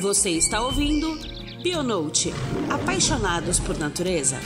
[0.00, 1.18] Você está ouvindo
[1.60, 2.32] Bionote
[2.70, 4.38] Apaixonados por Natureza.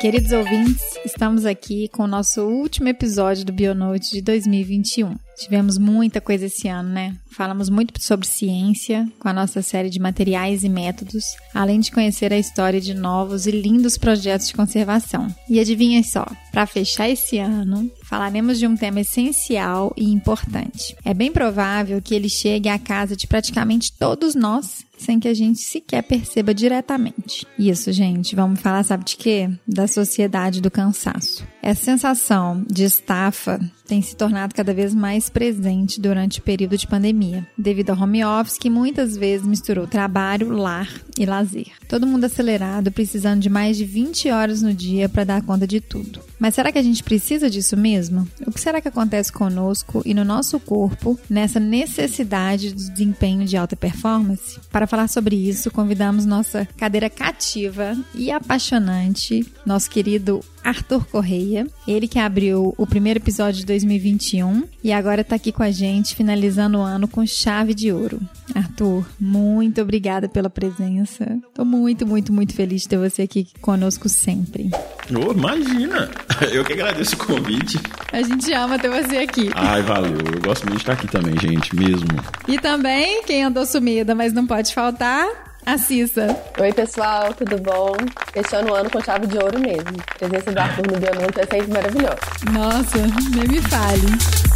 [0.00, 5.16] Queridos ouvintes, estamos aqui com o nosso último episódio do Bionote de 2021.
[5.36, 7.14] Tivemos muita coisa esse ano, né?
[7.34, 12.32] Falamos muito sobre ciência com a nossa série de materiais e métodos, além de conhecer
[12.32, 15.26] a história de novos e lindos projetos de conservação.
[15.50, 20.96] E adivinha só, para fechar esse ano, falaremos de um tema essencial e importante.
[21.04, 25.34] É bem provável que ele chegue à casa de praticamente todos nós sem que a
[25.34, 27.46] gente sequer perceba diretamente.
[27.58, 29.50] Isso, gente, vamos falar, sabe de quê?
[29.66, 31.46] Da sociedade do cansaço.
[31.62, 36.86] Essa sensação de estafa tem se tornado cada vez mais presente durante o período de
[36.86, 37.23] pandemia,
[37.56, 40.88] devido ao home office que muitas vezes misturou trabalho, lar
[41.18, 41.72] e lazer.
[41.88, 45.80] Todo mundo acelerado, precisando de mais de 20 horas no dia para dar conta de
[45.80, 46.20] tudo.
[46.44, 48.28] Mas será que a gente precisa disso mesmo?
[48.46, 53.56] O que será que acontece conosco e no nosso corpo nessa necessidade de desempenho de
[53.56, 54.60] alta performance?
[54.70, 62.08] Para falar sobre isso, convidamos nossa cadeira cativa e apaixonante, nosso querido Arthur Correia, ele
[62.08, 66.78] que abriu o primeiro episódio de 2021 e agora está aqui com a gente, finalizando
[66.78, 68.20] o ano com chave de ouro.
[68.54, 71.38] Arthur, muito obrigada pela presença.
[71.48, 74.70] Estou muito, muito, muito feliz de ter você aqui conosco sempre.
[75.10, 76.10] Oh, imagina!
[76.52, 77.78] Eu que agradeço o convite.
[78.12, 79.50] A gente ama ter você aqui.
[79.54, 80.12] Ai, valeu.
[80.12, 82.08] Eu gosto muito de estar aqui também, gente, mesmo.
[82.48, 85.26] E também, quem andou sumida, mas não pode faltar,
[85.66, 86.36] a Cissa.
[86.60, 87.96] Oi, pessoal, tudo bom?
[88.32, 89.96] Fechando o ano com chave de ouro mesmo.
[90.10, 92.18] A presença do Arthur no Biomonte é sempre maravilhosa.
[92.52, 92.98] Nossa,
[93.34, 94.53] nem me fale.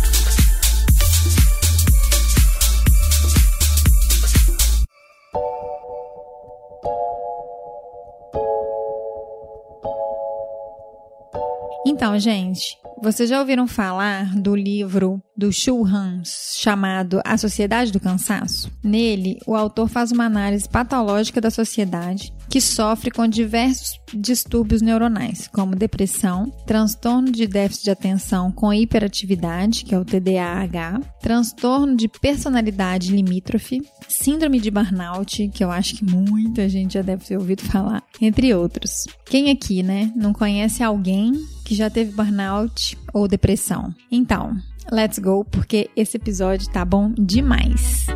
[11.91, 17.99] Então, gente, vocês já ouviram falar do livro do Shu Han chamado A Sociedade do
[17.99, 18.71] Cansaço?
[18.84, 25.48] Nele, o autor faz uma análise patológica da sociedade que sofre com diversos distúrbios neuronais,
[25.48, 32.09] como depressão, transtorno de déficit de atenção com hiperatividade, que é o TDAH, transtorno de
[32.09, 37.62] personalidade limítrofe, síndrome de burnout, que eu acho que muita gente já deve ter ouvido
[37.62, 39.04] falar, entre outros.
[39.26, 41.32] Quem aqui, né, não conhece alguém
[41.65, 43.94] que já teve burnout ou depressão?
[44.10, 44.56] Então,
[44.91, 48.06] let's go, porque esse episódio tá bom demais.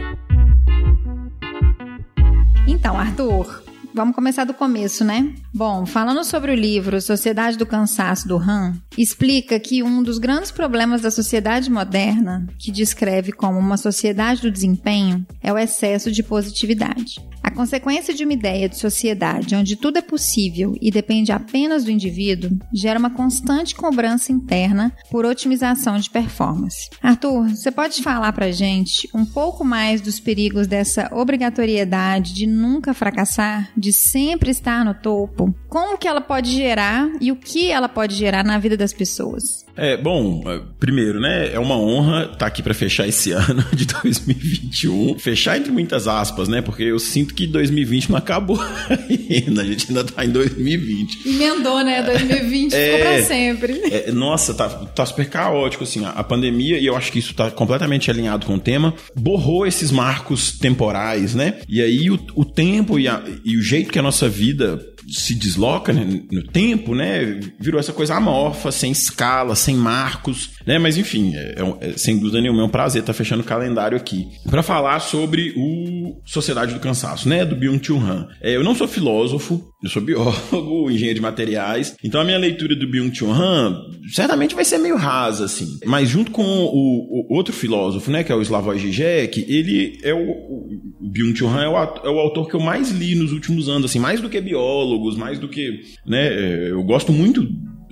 [2.66, 3.62] Então, Arthur,
[3.94, 5.34] Vamos começar do começo, né?
[5.53, 10.50] Bom, falando sobre o livro Sociedade do Cansaço do Han, explica que um dos grandes
[10.50, 16.22] problemas da sociedade moderna, que descreve como uma sociedade do desempenho, é o excesso de
[16.22, 17.20] positividade.
[17.42, 21.91] A consequência de uma ideia de sociedade onde tudo é possível e depende apenas do
[21.91, 26.88] indivíduo gera uma constante cobrança interna por otimização de performance.
[27.02, 32.94] Arthur, você pode falar pra gente um pouco mais dos perigos dessa obrigatoriedade de nunca
[32.94, 35.54] fracassar, de sempre estar no topo?
[35.69, 39.64] Como que ela pode gerar e o que ela pode gerar na vida das pessoas?
[39.76, 43.64] É, bom, é, primeiro, né, é uma honra estar tá aqui para fechar esse ano
[43.72, 45.19] de 2021.
[45.19, 49.87] Fechar entre muitas aspas, né, porque eu sinto que 2020 não acabou ainda, a gente
[49.88, 51.28] ainda tá em 2020.
[51.28, 53.81] Emendou, né, 2020 é, ficou pra sempre.
[53.91, 57.34] É, nossa, tá, tá super caótico, assim, a, a pandemia, e eu acho que isso
[57.34, 62.44] tá completamente alinhado com o tema, borrou esses marcos temporais, né, e aí o, o
[62.44, 66.94] tempo e, a, e o jeito que a nossa vida se desloca né, no tempo,
[66.94, 67.41] né?
[67.59, 70.78] Virou essa coisa amorfa, sem escala, sem marcos, né?
[70.78, 73.97] Mas enfim, é, é, é sem dúvida nenhuma, é um prazer estar fechando o calendário
[73.97, 77.44] aqui para falar sobre o Sociedade do Cansaço, né?
[77.44, 78.28] Do Byung-Chul Han.
[78.41, 82.75] É, eu não sou filósofo, eu sou biólogo, engenheiro de materiais, então a minha leitura
[82.75, 83.81] do Byung-Chul Han
[84.12, 85.66] certamente vai ser meio rasa, assim.
[85.87, 88.25] Mas junto com o, o outro filósofo, né?
[88.25, 92.19] Que é o Slavoj Žižek, ele é o, o Byung-Chul Han é o, é o
[92.19, 95.49] autor que eu mais li nos últimos anos, assim, mais do que biólogo mais do
[95.49, 95.81] que.
[96.06, 97.46] Né, é, eu gosto muito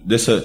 [0.05, 0.45] dessa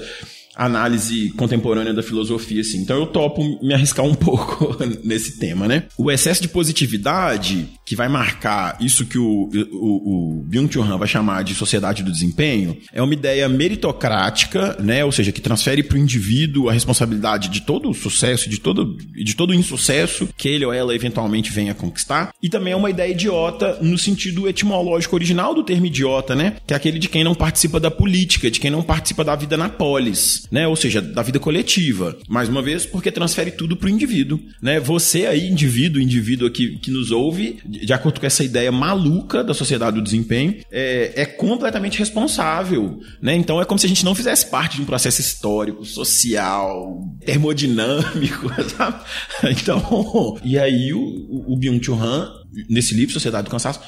[0.55, 2.79] análise contemporânea da filosofia, assim.
[2.79, 5.83] Então eu topo me arriscar um pouco nesse tema, né?
[5.97, 11.07] O excesso de positividade que vai marcar isso que o, o, o Byung-Chul Han vai
[11.07, 15.05] chamar de sociedade do desempenho é uma ideia meritocrática, né?
[15.05, 18.97] Ou seja, que transfere para o indivíduo a responsabilidade de todo o sucesso, de todo,
[18.97, 22.33] de todo o insucesso que ele ou ela eventualmente venha conquistar.
[22.41, 26.57] E também é uma ideia idiota no sentido etimológico original do termo idiota, né?
[26.65, 29.55] Que é aquele de quem não participa da política, de quem não participa da vida
[29.55, 30.15] na polis
[30.51, 30.67] né?
[30.67, 32.17] Ou seja, da vida coletiva.
[32.27, 34.79] Mais uma vez, porque transfere tudo para o indivíduo, né?
[34.79, 39.53] Você aí, indivíduo, indivíduo aqui que nos ouve, de acordo com essa ideia maluca da
[39.53, 42.99] sociedade do desempenho, é, é completamente responsável.
[43.21, 43.35] Né?
[43.35, 48.49] Então é como se a gente não fizesse parte de um processo histórico, social, termodinâmico,
[48.77, 49.03] sabe?
[49.43, 50.99] Então, e aí o,
[51.47, 52.31] o Byung-Chul Han,
[52.69, 53.79] nesse livro, Sociedade do Cansaço,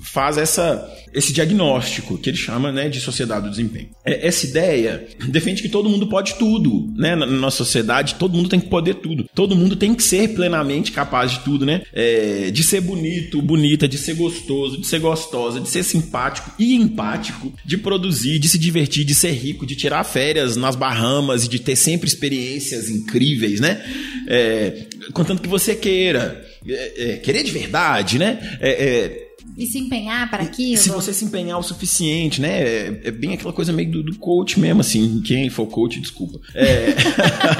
[0.00, 3.90] faz essa, esse diagnóstico que ele chama né, de sociedade do desempenho.
[4.04, 7.14] É, essa ideia defende que todo mundo pode tudo, né?
[7.14, 9.26] Na, nossa sociedade, todo mundo tem que poder tudo.
[9.34, 11.82] Todo mundo tem que ser plenamente capaz de tudo, né?
[11.92, 16.74] É, de ser bonito, bonita, de ser gostoso, de ser gostosa, de ser simpático e
[16.74, 21.48] empático, de produzir, de se divertir, de ser rico, de tirar férias nas Bahamas e
[21.48, 23.84] de ter sempre experiências incríveis, né?
[24.26, 26.48] É, contanto que você queira.
[26.66, 28.38] É, é, querer de verdade, né?
[28.60, 30.80] É, e se empenhar para aquilo.
[30.80, 32.62] Se você se empenhar o suficiente, né?
[32.62, 35.20] É, é bem aquela coisa meio do, do, coach mesmo, assim.
[35.22, 36.40] Quem for coach, desculpa.
[36.54, 36.94] É...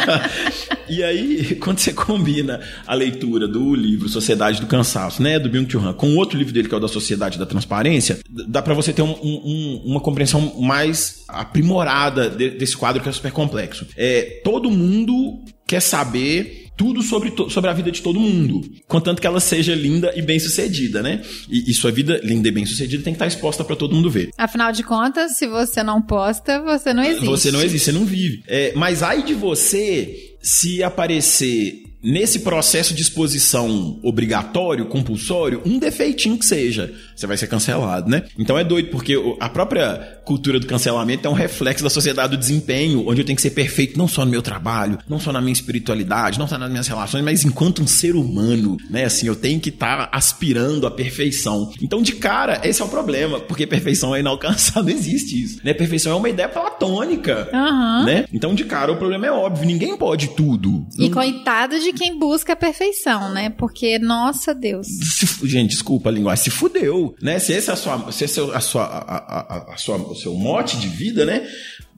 [0.88, 5.38] e aí, quando você combina a leitura do livro Sociedade do Cansaço, né?
[5.38, 8.62] Do Byung-Chul Han, com outro livro dele, que é o da Sociedade da Transparência, dá
[8.62, 13.32] para você ter um, um, uma compreensão mais aprimorada de, desse quadro que é super
[13.32, 13.87] complexo.
[13.96, 19.27] É, todo mundo quer saber tudo sobre, sobre a vida de todo mundo, contanto que
[19.27, 21.21] ela seja linda e bem sucedida, né?
[21.47, 24.09] E, e sua vida linda e bem sucedida tem que estar exposta para todo mundo
[24.09, 24.31] ver.
[24.38, 27.27] Afinal de contas, se você não posta, você não existe.
[27.27, 28.43] Você não existe, você não vive.
[28.49, 36.38] É, mas aí de você se aparecer nesse processo de exposição obrigatório, compulsório, um defeitinho
[36.38, 38.25] que seja, você vai ser cancelado, né?
[38.38, 42.41] Então é doido, porque a própria cultura do cancelamento é um reflexo da sociedade do
[42.41, 45.41] desempenho, onde eu tenho que ser perfeito não só no meu trabalho, não só na
[45.41, 49.05] minha espiritualidade, não só nas minhas relações, mas enquanto um ser humano, né?
[49.05, 51.70] Assim, eu tenho que estar tá aspirando à perfeição.
[51.82, 55.75] Então, de cara, esse é o problema, porque perfeição é inalcançável, não existe isso, né?
[55.75, 58.05] Perfeição é uma ideia platônica, uhum.
[58.05, 58.25] né?
[58.32, 60.87] Então, de cara, o problema é óbvio, ninguém pode tudo.
[60.97, 61.11] E não...
[61.11, 63.50] coitado de quem busca a perfeição, né?
[63.50, 64.87] Porque, nossa Deus.
[64.87, 67.38] Se, gente, desculpa a linguagem, se fudeu, né?
[67.38, 70.14] Se esse é a sua, se esse é a sua, a, a, a sua, o
[70.14, 71.48] seu mote de vida, né?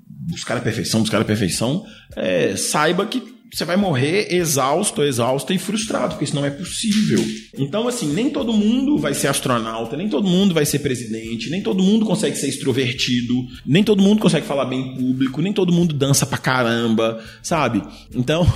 [0.09, 1.85] Buscar a perfeição, buscar a perfeição,
[2.17, 7.23] é, saiba que você vai morrer exausto, exausto e frustrado, porque isso não é possível.
[7.59, 11.63] Então, assim, nem todo mundo vai ser astronauta, nem todo mundo vai ser presidente, nem
[11.63, 13.35] todo mundo consegue ser extrovertido,
[13.67, 17.83] nem todo mundo consegue falar bem em público, nem todo mundo dança pra caramba, sabe?
[18.15, 18.47] Então,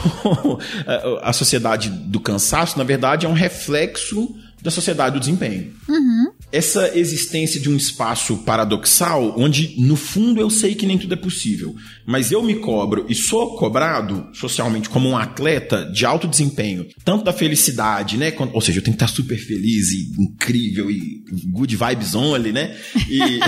[1.20, 5.74] a sociedade do cansaço, na verdade, é um reflexo da sociedade do desempenho.
[5.88, 6.32] Uhum.
[6.52, 11.16] Essa existência de um espaço paradoxal, onde no fundo eu sei que nem tudo é
[11.16, 11.74] possível,
[12.06, 17.24] mas eu me cobro e sou cobrado socialmente como um atleta de alto desempenho, tanto
[17.24, 18.32] da felicidade, né?
[18.52, 22.76] Ou seja, eu tenho que estar super feliz e incrível e good vibes only, né?
[23.08, 23.40] E.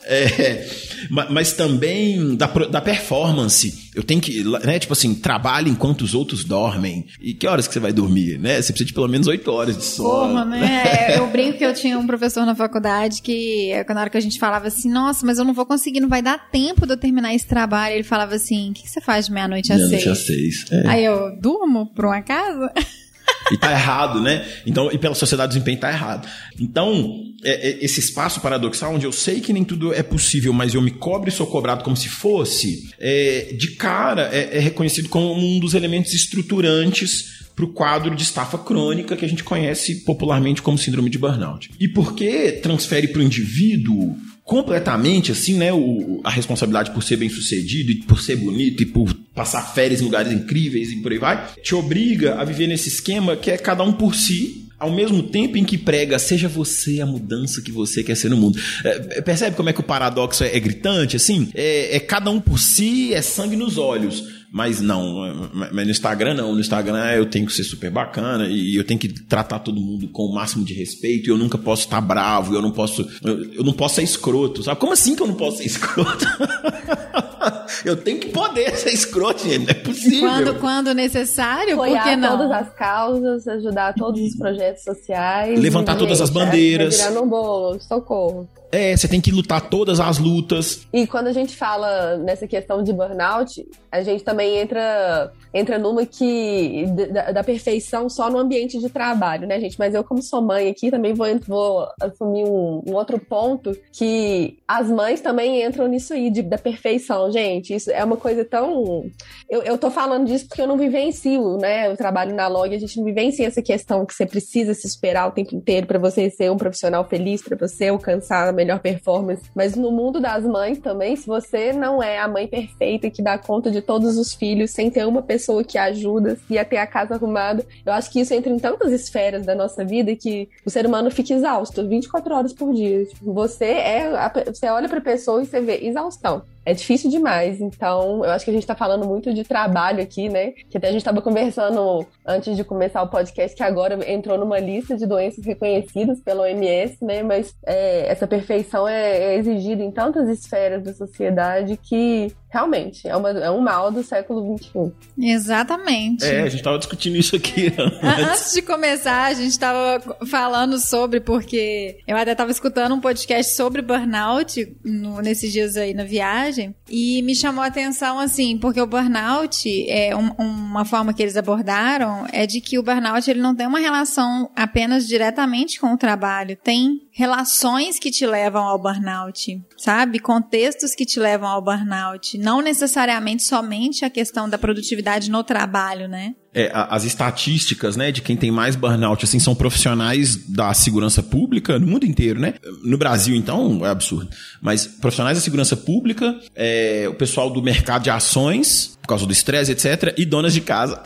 [0.04, 0.66] é,
[1.08, 3.90] mas também da, da performance.
[3.94, 7.06] Eu tenho que, né, tipo assim, trabalho enquanto os outros dormem.
[7.20, 8.60] E que horas que você vai dormir, né?
[8.60, 10.28] Você precisa de pelo menos oito horas de sono.
[10.28, 11.16] Porra, né?
[11.18, 14.38] Eu brinco que eu tinha um professor na faculdade que, na hora que a gente
[14.38, 17.34] falava assim, nossa, mas eu não vou conseguir, não vai dar tempo de eu terminar
[17.34, 17.94] esse trabalho.
[17.94, 19.90] Ele falava assim, o que, que você faz de meia-noite às seis?
[19.90, 20.64] Meia-noite às seis.
[20.70, 20.88] É.
[20.88, 22.72] Aí eu, durmo por uma casa?
[23.50, 24.46] E tá errado, né?
[24.66, 26.28] Então, e pela sociedade desempenho tá errado.
[26.58, 30.74] Então, é, é, esse espaço paradoxal onde eu sei que nem tudo é possível, mas
[30.74, 35.08] eu me cobro e sou cobrado como se fosse, é, de cara é, é reconhecido
[35.08, 40.04] como um dos elementos estruturantes para o quadro de estafa crônica que a gente conhece
[40.04, 41.70] popularmente como síndrome de burnout.
[41.78, 47.16] E por que transfere para o indivíduo completamente assim, né, o, a responsabilidade por ser
[47.16, 51.10] bem sucedido e por ser bonito e por passar férias em lugares incríveis e por
[51.10, 54.92] aí vai, te obriga a viver nesse esquema que é cada um por si, ao
[54.92, 58.60] mesmo tempo em que prega seja você a mudança que você quer ser no mundo.
[58.84, 61.48] É, percebe como é que o paradoxo é, é gritante, assim?
[61.54, 64.40] É, é cada um por si, é sangue nos olhos.
[64.52, 66.52] Mas não, mas no Instagram não.
[66.52, 70.08] No Instagram eu tenho que ser super bacana e eu tenho que tratar todo mundo
[70.08, 71.28] com o máximo de respeito.
[71.28, 74.80] E eu nunca posso estar bravo, eu não posso, eu não posso ser escroto, sabe?
[74.80, 76.26] Como assim que eu não posso ser escroto?
[77.84, 79.64] eu tenho que poder ser escroto, gente.
[79.64, 80.28] Não é possível.
[80.28, 82.38] Quando, quando necessário, Apoiar por que não?
[82.38, 85.58] todas as causas, ajudar todos os projetos sociais.
[85.58, 87.00] Levantar todas as bandeiras.
[87.00, 88.48] É, virar no bolo, socorro.
[88.72, 90.86] É, você tem que lutar todas as lutas.
[90.92, 96.06] E quando a gente fala nessa questão de burnout, a gente também entra entra numa
[96.06, 99.76] que da, da, perfeição só no ambiente de trabalho, né, gente?
[99.78, 104.58] Mas eu, como sou mãe aqui, também vou, vou assumir um, um outro ponto que
[104.66, 107.74] as mães também entram nisso aí, de, da perfeição, gente.
[107.74, 109.04] Isso é uma coisa tão.
[109.48, 111.90] Eu, eu tô falando disso porque eu não vivencio, né?
[111.90, 115.26] Eu trabalho na log, a gente não vivencia essa questão que você precisa se esperar
[115.26, 119.42] o tempo inteiro para você ser um profissional feliz, para você alcançar melhor performance.
[119.54, 123.38] Mas no mundo das mães também, se você não é a mãe perfeita que dá
[123.38, 126.86] conta de todos os filhos, sem ter uma pessoa que ajuda e a ter a
[126.86, 130.70] casa arrumada, eu acho que isso entra em tantas esferas da nossa vida que o
[130.70, 133.06] ser humano fica exausto 24 horas por dia.
[133.06, 134.06] Tipo, você é.
[134.16, 137.60] A, você olha pra pessoa e você vê exaustão é difícil demais.
[137.60, 140.52] Então, eu acho que a gente está falando muito de trabalho aqui, né?
[140.68, 144.58] Que até a gente estava conversando antes de começar o podcast, que agora entrou numa
[144.58, 147.22] lista de doenças reconhecidas pela OMS, né?
[147.22, 153.16] Mas é, essa perfeição é, é, exigida em tantas esferas da sociedade que realmente é,
[153.16, 154.92] uma, é um mal do século XXI.
[155.16, 156.24] Exatamente.
[156.24, 158.28] É, a gente estava discutindo isso aqui antes.
[158.28, 163.54] antes de começar, a gente estava falando sobre, porque eu até estava escutando um podcast
[163.54, 168.80] sobre burnout no, nesses dias aí na viagem e me chamou a atenção assim, porque
[168.80, 173.40] o burnout é um, uma forma que eles abordaram é de que o burnout ele
[173.40, 178.78] não tem uma relação apenas diretamente com o trabalho, tem relações que te levam ao
[178.78, 180.18] burnout, sabe?
[180.18, 186.08] Contextos que te levam ao burnout, não necessariamente somente a questão da produtividade no trabalho,
[186.08, 186.34] né?
[186.54, 191.78] é, as estatísticas, né, de quem tem mais burnout, assim, são profissionais da segurança pública
[191.78, 192.54] no mundo inteiro, né?
[192.82, 194.28] No Brasil, então, é absurdo.
[194.60, 199.32] Mas profissionais da segurança pública, é, o pessoal do mercado de ações, por causa do
[199.32, 201.02] estresse, etc., e donas de casa.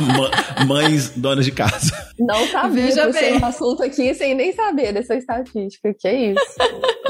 [0.66, 1.92] Mães donas de casa.
[2.18, 3.38] Não sabia Veja bem.
[3.38, 5.92] um assunto aqui sem nem saber dessa estatística.
[5.98, 6.40] Que é isso?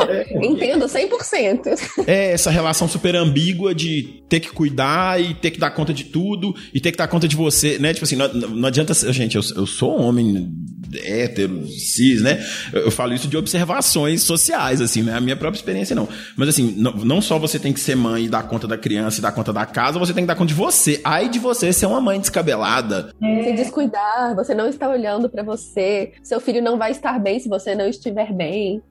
[0.09, 2.05] É, Entendo 100%.
[2.07, 6.05] É essa relação super ambígua de ter que cuidar e ter que dar conta de
[6.05, 7.93] tudo e ter que dar conta de você, né?
[7.93, 8.95] Tipo assim, não, não adianta.
[9.13, 10.51] Gente, eu, eu sou um homem
[10.95, 12.45] hétero, cis, né?
[12.73, 15.15] Eu falo isso de observações sociais, assim, né?
[15.15, 16.09] A minha própria experiência não.
[16.37, 19.19] Mas assim, não, não só você tem que ser mãe e dar conta da criança
[19.19, 21.01] e dar conta da casa, você tem que dar conta de você.
[21.05, 23.13] Ai de você ser uma mãe descabelada.
[23.23, 23.45] É.
[23.45, 26.13] Se descuidar, você não está olhando para você.
[26.23, 28.83] Seu filho não vai estar bem se você não estiver bem.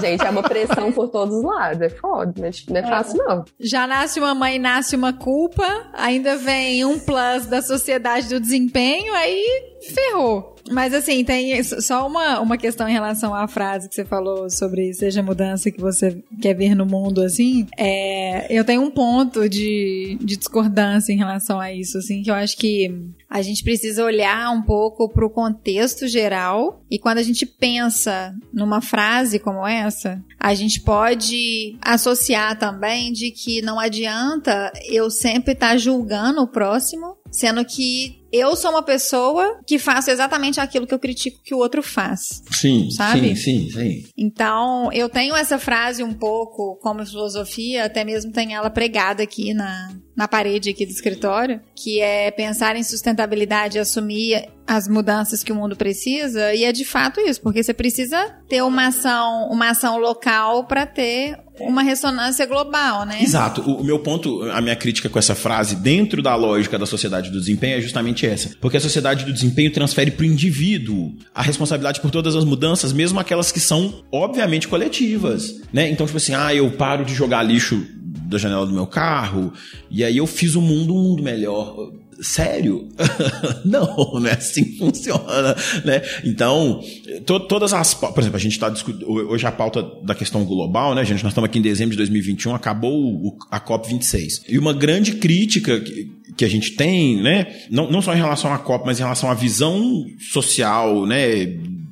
[0.00, 1.82] Gente, é uma pressão por todos os lados.
[1.82, 2.50] É foda?
[2.50, 3.44] Tipo, não é, é fácil, não.
[3.58, 9.12] Já nasce uma mãe, nasce uma culpa, ainda vem um plus da sociedade do desempenho,
[9.14, 10.56] aí ferrou.
[10.70, 14.92] Mas assim, tem só uma, uma questão em relação à frase que você falou sobre
[14.92, 17.66] seja a mudança que você quer ver no mundo, assim.
[17.76, 22.34] É, eu tenho um ponto de, de discordância em relação a isso, assim, que eu
[22.34, 22.90] acho que
[23.28, 28.34] a gente precisa olhar um pouco para o contexto geral e quando a gente pensa
[28.52, 35.52] numa frase como essa, a gente pode associar também de que não adianta eu sempre
[35.52, 40.86] estar tá julgando o próximo, sendo que eu sou uma pessoa que faço exatamente aquilo
[40.86, 42.42] que eu critico que o outro faz.
[42.50, 43.34] Sim, sabe?
[43.34, 44.04] Sim, sim, sim.
[44.16, 49.54] Então, eu tenho essa frase um pouco como filosofia, até mesmo tem ela pregada aqui
[49.54, 55.42] na, na parede aqui do escritório, que é pensar em sustentabilidade e assumir as mudanças
[55.42, 59.48] que o mundo precisa, e é de fato isso, porque você precisa ter uma ação,
[59.50, 63.22] uma ação local para ter uma ressonância global, né?
[63.22, 63.60] Exato.
[63.62, 67.38] O, meu ponto, a minha crítica com essa frase, dentro da lógica da sociedade do
[67.38, 68.50] desempenho, é justamente essa.
[68.60, 72.92] Porque a sociedade do desempenho transfere para o indivíduo a responsabilidade por todas as mudanças,
[72.92, 75.60] mesmo aquelas que são, obviamente, coletivas.
[75.72, 75.90] Né?
[75.90, 77.86] Então, tipo assim, ah, eu paro de jogar lixo
[78.28, 79.52] da janela do meu carro,
[79.90, 81.74] e aí eu fiz o mundo um mundo melhor
[82.20, 82.88] sério?
[83.64, 86.02] não, não é assim que funciona, né?
[86.24, 86.80] Então,
[87.24, 90.94] to, todas as, por exemplo, a gente está discutindo hoje a pauta da questão global,
[90.94, 91.22] né, gente?
[91.22, 94.44] Nós estamos aqui em dezembro de 2021, acabou o, a COP 26.
[94.48, 98.52] E uma grande crítica que, que a gente tem, né, não, não só em relação
[98.52, 101.46] à COP, mas em relação à visão social, né,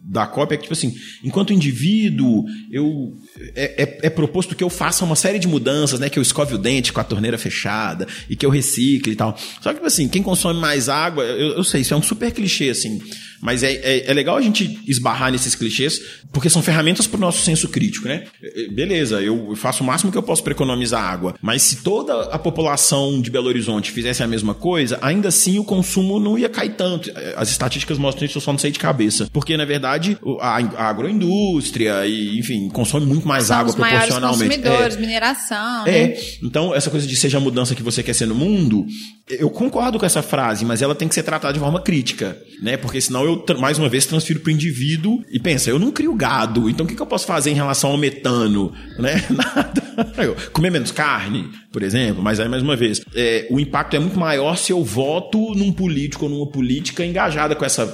[0.08, 0.94] da COP é que, tipo assim,
[1.24, 3.12] enquanto indivíduo, eu
[3.56, 6.08] é, é, é, proposto que eu faça uma série de mudanças, né?
[6.08, 9.36] Que eu escove o dente com a torneira fechada e que eu recicle e tal.
[9.60, 12.30] Só que, tipo assim, quem consome mais água, eu, eu sei, isso é um super
[12.30, 13.02] clichê, assim.
[13.40, 16.00] Mas é, é, é, legal a gente esbarrar nesses clichês,
[16.32, 18.24] porque são ferramentas para o nosso senso crítico, né?
[18.42, 21.76] É, é, beleza, eu faço o máximo que eu posso para economizar água, mas se
[21.76, 26.38] toda a população de Belo Horizonte fizesse a mesma coisa, ainda assim o consumo não
[26.38, 27.10] ia cair tanto.
[27.10, 29.28] É, as estatísticas mostram isso, eu só não sei de cabeça.
[29.32, 34.56] Porque, na verdade, a, a agroindústria, e, enfim, consome muito mais são água os proporcionalmente.
[34.56, 35.86] consumidores, é, mineração.
[35.86, 36.08] É.
[36.08, 36.16] Né?
[36.42, 38.86] Então, essa coisa de seja a mudança que você quer ser no mundo,
[39.28, 42.76] eu concordo com essa frase, mas ela tem que ser tratada de forma crítica, né?
[42.76, 46.14] Porque senão eu, mais uma vez, transfiro para o indivíduo e pensa, eu não crio
[46.14, 48.72] gado, então o que, que eu posso fazer em relação ao metano?
[48.98, 49.24] Né?
[49.30, 49.82] Nada.
[50.22, 53.98] Eu, comer menos carne, por exemplo, mas aí, mais uma vez, é, o impacto é
[53.98, 57.86] muito maior se eu voto num político ou numa política engajada com essa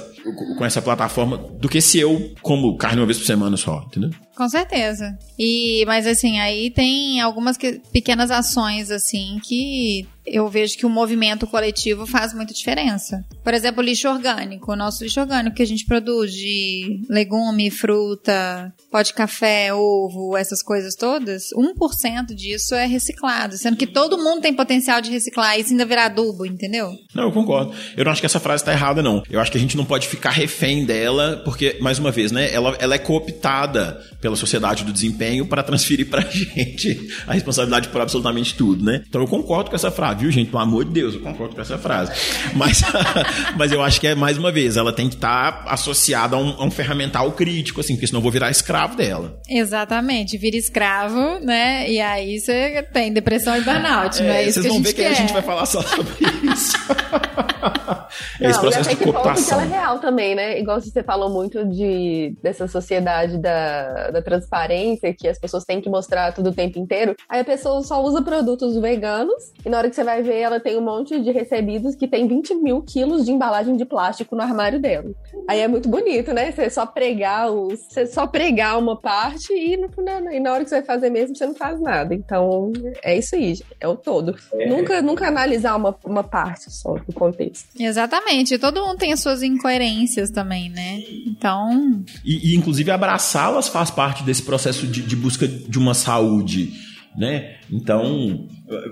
[0.57, 4.09] com essa plataforma do que se eu como carne uma vez por semana só, entendeu?
[4.35, 5.17] Com certeza.
[5.37, 10.89] E, mas assim, aí tem algumas que, pequenas ações, assim, que eu vejo que o
[10.89, 13.23] movimento coletivo faz muita diferença.
[13.43, 14.71] Por exemplo, lixo orgânico.
[14.71, 20.35] O nosso lixo orgânico que a gente produz de legume, fruta, pó de café, ovo,
[20.35, 23.55] essas coisas todas, 1% disso é reciclado.
[23.73, 25.59] Sendo que todo mundo tem potencial de reciclar.
[25.59, 26.91] Isso ainda virar adubo, entendeu?
[27.13, 27.73] Não, eu concordo.
[27.97, 29.23] Eu não acho que essa frase está errada, não.
[29.29, 32.53] Eu acho que a gente não pode ficar refém dela, porque, mais uma vez, né,
[32.53, 37.89] ela, ela é cooptada pela sociedade do desempenho para transferir para a gente a responsabilidade
[37.89, 39.03] por absolutamente tudo, né?
[39.07, 40.49] Então eu concordo com essa frase, viu, gente?
[40.49, 42.11] Pelo amor de Deus, eu concordo com essa frase.
[42.55, 42.81] Mas,
[43.57, 46.39] mas eu acho que é, mais uma vez, ela tem que estar tá associada a
[46.39, 49.39] um, a um ferramental crítico, assim, porque senão eu vou virar escravo dela.
[49.49, 51.89] Exatamente, vira escravo, né?
[51.89, 55.03] E aí você tem depressão e burnout, é, não é isso Vocês vão ver que
[55.03, 56.13] a gente vai falar só sobre
[56.53, 56.73] isso.
[58.39, 59.59] é esse processo de cooptação.
[59.59, 60.59] ela é real também, né?
[60.59, 65.89] Igual você falou muito de, dessa sociedade da, da transparência, que as pessoas têm que
[65.89, 67.15] mostrar tudo o tempo inteiro.
[67.27, 70.59] Aí a pessoa só usa produtos veganos e na hora que você vai ver, ela
[70.59, 74.41] tem um monte de recebidos que tem 20 mil quilos de embalagem de plástico no
[74.41, 75.11] armário dela.
[75.47, 76.51] Aí é muito bonito, né?
[76.51, 79.89] Você só pregar os, você só pregar uma parte e, no,
[80.31, 82.13] e na hora que você vai fazer mesmo, você não faz nada.
[82.13, 82.71] Então,
[83.03, 83.42] é isso aí,
[83.79, 84.35] é o todo.
[84.53, 84.69] É.
[84.69, 87.67] Nunca, nunca analisar uma, uma parte só do contexto.
[87.79, 88.57] Exatamente.
[88.57, 91.01] Todo mundo tem as suas incoerências também, né?
[91.27, 92.03] Então.
[92.23, 96.73] E, e inclusive, abraçá-las faz parte desse processo de, de busca de uma saúde,
[97.17, 97.57] né?
[97.71, 98.47] Então,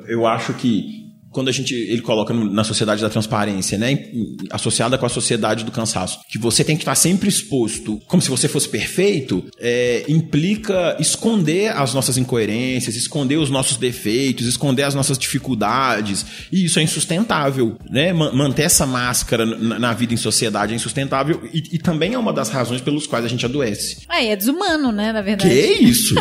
[0.08, 1.00] eu acho que
[1.32, 4.06] quando a gente ele coloca na sociedade da transparência, né,
[4.52, 8.30] associada com a sociedade do cansaço, que você tem que estar sempre exposto, como se
[8.30, 14.94] você fosse perfeito, é, implica esconder as nossas incoerências, esconder os nossos defeitos, esconder as
[14.94, 18.12] nossas dificuldades, e isso é insustentável, né?
[18.14, 22.50] Manter essa máscara na vida em sociedade é insustentável e, e também é uma das
[22.50, 24.06] razões pelos quais a gente adoece.
[24.10, 25.50] É, é desumano, né, na verdade.
[25.50, 26.16] Que isso?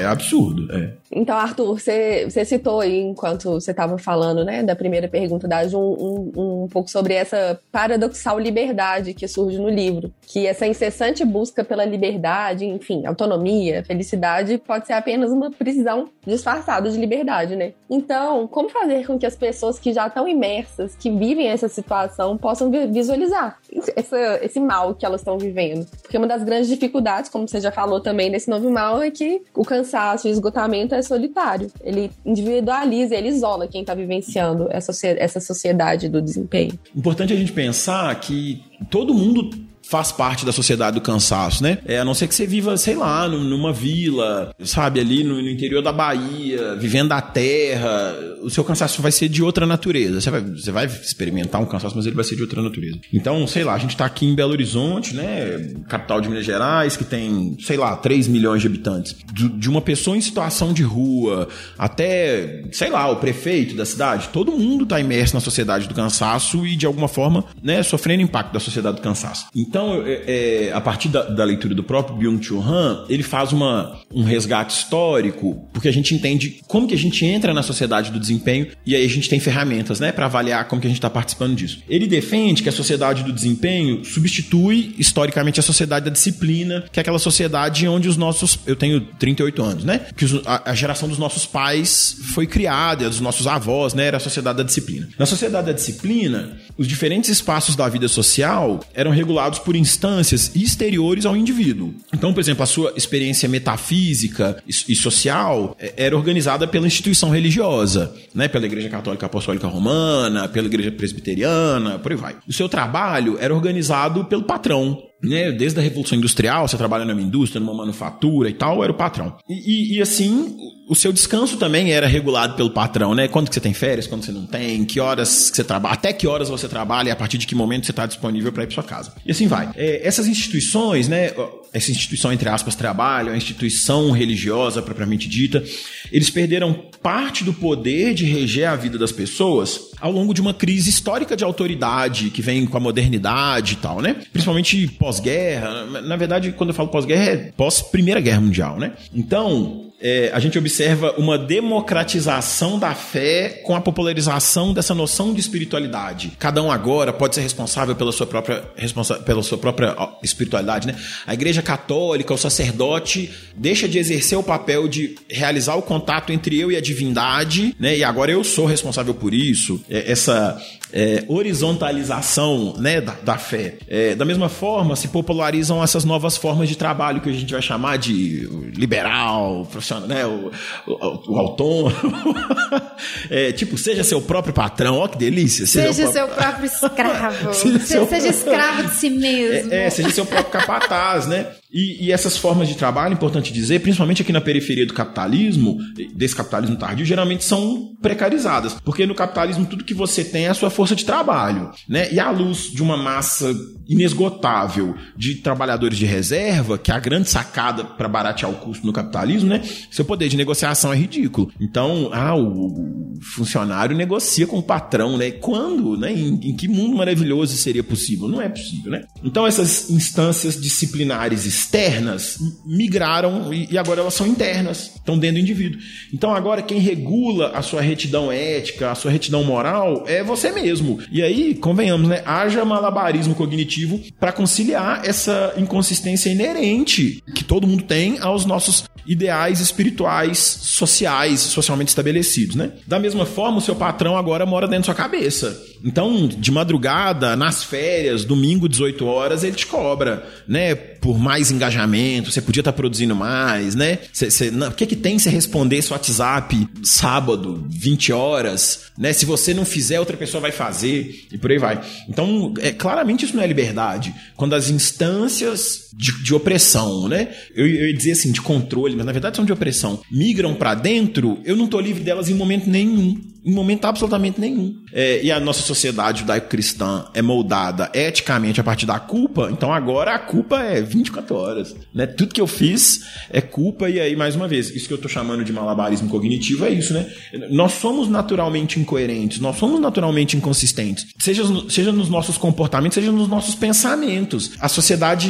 [0.00, 0.94] é absurdo, é.
[1.14, 5.66] Então, Arthur, você, você citou aí, enquanto você estava falando, né, da primeira pergunta da
[5.66, 10.12] Ju, um, um, um, pouco sobre essa paradoxal liberdade que surge no livro.
[10.22, 16.90] Que essa incessante busca pela liberdade, enfim, autonomia, felicidade, pode ser apenas uma prisão disfarçada
[16.90, 17.72] de liberdade, né?
[17.90, 22.38] Então, como fazer com que as pessoas que já estão imersas, que vivem essa situação,
[22.38, 23.58] possam visualizar
[23.94, 25.86] essa, esse mal que elas estão vivendo?
[26.00, 29.42] Porque uma das grandes dificuldades, como você já falou também, desse novo mal, é que
[29.54, 31.70] o cansaço e o esgotamento é solitário.
[31.82, 36.78] Ele individualiza, ele isola quem está vivenciando essa, essa sociedade do desempenho.
[36.94, 39.50] Importante a gente pensar que todo mundo
[39.92, 41.76] faz parte da sociedade do cansaço, né?
[41.84, 45.50] É, a não ser que você viva, sei lá, numa vila, sabe, ali no, no
[45.50, 50.18] interior da Bahia, vivendo da terra, o seu cansaço vai ser de outra natureza.
[50.18, 53.00] Você vai, você vai experimentar um cansaço, mas ele vai ser de outra natureza.
[53.12, 55.74] Então, sei lá, a gente tá aqui em Belo Horizonte, né?
[55.90, 59.14] Capital de Minas Gerais, que tem, sei lá, 3 milhões de habitantes.
[59.30, 64.30] De, de uma pessoa em situação de rua até, sei lá, o prefeito da cidade,
[64.32, 68.54] todo mundo tá imerso na sociedade do cansaço e, de alguma forma, né, sofrendo impacto
[68.54, 69.48] da sociedade do cansaço.
[69.54, 73.52] Então, então, é, é, a partir da, da, leitura do próprio Byung-Chul Han, ele faz
[73.52, 78.10] uma, um resgate histórico, porque a gente entende como que a gente entra na sociedade
[78.12, 80.98] do desempenho e aí a gente tem ferramentas, né, para avaliar como que a gente
[80.98, 81.80] está participando disso.
[81.88, 87.02] Ele defende que a sociedade do desempenho substitui historicamente a sociedade da disciplina, que é
[87.02, 91.08] aquela sociedade onde os nossos, eu tenho 38 anos, né, que os, a, a, geração
[91.08, 95.08] dos nossos pais foi criada, dos nossos avós, né, era a sociedade da disciplina.
[95.18, 101.26] Na sociedade da disciplina, os diferentes espaços da vida social eram regulados por instâncias exteriores
[101.26, 101.94] ao indivíduo.
[102.12, 108.14] Então, por exemplo, a sua experiência metafísica e social é, era organizada pela instituição religiosa,
[108.34, 108.48] né?
[108.48, 112.36] pela Igreja Católica Apostólica Romana, pela Igreja Presbiteriana, por aí vai.
[112.46, 117.20] O seu trabalho era organizado pelo patrão, né, desde a Revolução Industrial, você trabalha numa
[117.20, 119.36] indústria, numa manufatura e tal, era o patrão.
[119.48, 120.56] E, e, e, assim,
[120.88, 123.28] o seu descanso também era regulado pelo patrão, né?
[123.28, 126.12] Quando que você tem férias, quando você não tem, que horas que você trabalha, até
[126.12, 128.66] que horas você trabalha e a partir de que momento você está disponível para ir
[128.66, 129.12] para sua casa.
[129.24, 129.70] E assim vai.
[129.76, 131.30] É, essas instituições, né?
[131.72, 135.64] Essa instituição, entre aspas, trabalho, a instituição religiosa propriamente dita,
[136.10, 140.52] eles perderam parte do poder de reger a vida das pessoas ao longo de uma
[140.52, 144.16] crise histórica de autoridade que vem com a modernidade e tal, né?
[144.32, 145.86] Principalmente pós pós-guerra.
[146.02, 148.92] Na verdade, quando eu falo pós-guerra, é pós-Primeira Guerra Mundial, né?
[149.14, 155.40] Então, é, a gente observa uma democratização da fé com a popularização dessa noção de
[155.40, 156.32] espiritualidade.
[156.38, 160.96] Cada um agora pode ser responsável pela sua própria, responsa pela sua própria espiritualidade, né?
[161.24, 166.58] A igreja católica, o sacerdote, deixa de exercer o papel de realizar o contato entre
[166.58, 167.96] eu e a divindade, né?
[167.96, 169.80] E agora eu sou responsável por isso.
[169.88, 170.60] É, essa
[170.92, 173.76] é, horizontalização né, da, da fé.
[173.88, 177.62] É, da mesma forma, se popularizam essas novas formas de trabalho que a gente vai
[177.62, 180.50] chamar de liberal, profissional, né, o,
[180.86, 181.92] o, o
[183.30, 185.66] é, tipo, seja seu próprio patrão, ó que delícia.
[185.66, 187.54] Seja, seja seu próprio escravo.
[187.54, 188.06] seja, seu...
[188.06, 189.72] seja, escravo de si mesmo.
[189.72, 191.46] É, é, seja seu próprio capataz, né?
[191.72, 195.78] E, e, essas formas de trabalho, importante dizer, principalmente aqui na periferia do capitalismo,
[196.14, 198.74] desse capitalismo tardio, geralmente são precarizadas.
[198.84, 201.70] Porque no capitalismo tudo que você tem é a sua força de trabalho.
[201.88, 202.12] Né?
[202.12, 203.54] E à luz de uma massa
[203.88, 208.92] inesgotável de trabalhadores de reserva, que é a grande sacada para baratear o custo no
[208.92, 209.62] capitalismo, né?
[209.90, 211.52] Seu poder de negociação é ridículo.
[211.60, 215.30] Então, ah, o funcionário negocia com o patrão, né?
[215.30, 216.12] Quando, né?
[216.12, 218.28] Em, em que mundo maravilhoso seria possível?
[218.28, 219.04] Não é possível, né?
[219.22, 225.80] Então, essas instâncias disciplinares externas migraram e agora elas são internas, estão dentro do indivíduo.
[226.12, 230.98] Então, agora quem regula a sua retidão ética, a sua retidão moral é você mesmo.
[231.10, 232.22] E aí, convenhamos, né?
[232.26, 239.60] Haja malabarismo cognitivo para conciliar essa inconsistência inerente que todo mundo tem aos nossos ideais
[239.60, 242.72] espirituais, sociais, socialmente estabelecidos, né?
[242.86, 245.71] Da mesma forma, o seu patrão agora mora dentro da sua cabeça.
[245.84, 250.74] Então, de madrugada, nas férias, domingo, 18 horas, ele te cobra, né?
[250.74, 253.98] Por mais engajamento, você podia estar tá produzindo mais, né?
[254.12, 259.12] Cê, cê, não, o que que tem você responder esse WhatsApp sábado, 20 horas, né?
[259.12, 261.80] Se você não fizer, outra pessoa vai fazer e por aí vai.
[262.08, 264.14] Então, é, claramente isso não é liberdade.
[264.36, 267.28] Quando as instâncias de, de opressão, né?
[267.54, 270.74] Eu, eu ia dizer assim, de controle, mas na verdade são de opressão, migram para
[270.74, 274.74] dentro, eu não tô livre delas em momento nenhum em momento absolutamente nenhum.
[274.92, 280.14] É, e a nossa sociedade judaico-cristã é moldada eticamente a partir da culpa, então agora
[280.14, 281.74] a culpa é 24 horas.
[281.94, 282.06] Né?
[282.06, 285.10] Tudo que eu fiz é culpa, e aí, mais uma vez, isso que eu estou
[285.10, 287.10] chamando de malabarismo cognitivo é isso, né?
[287.50, 293.28] Nós somos naturalmente incoerentes, nós somos naturalmente inconsistentes, seja, seja nos nossos comportamentos, seja nos
[293.28, 294.52] nossos pensamentos.
[294.60, 295.28] A sociedade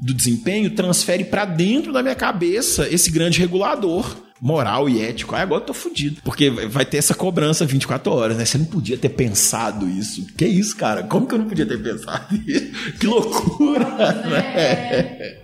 [0.00, 5.36] do desempenho transfere para dentro da minha cabeça esse grande regulador moral e ético.
[5.36, 6.20] Ah, agora eu tô fudido.
[6.24, 8.44] Porque vai ter essa cobrança 24 horas, né?
[8.44, 10.26] Você não podia ter pensado isso.
[10.36, 11.04] Que isso, cara?
[11.04, 12.72] Como que eu não podia ter pensado isso?
[12.98, 15.36] Que loucura, né?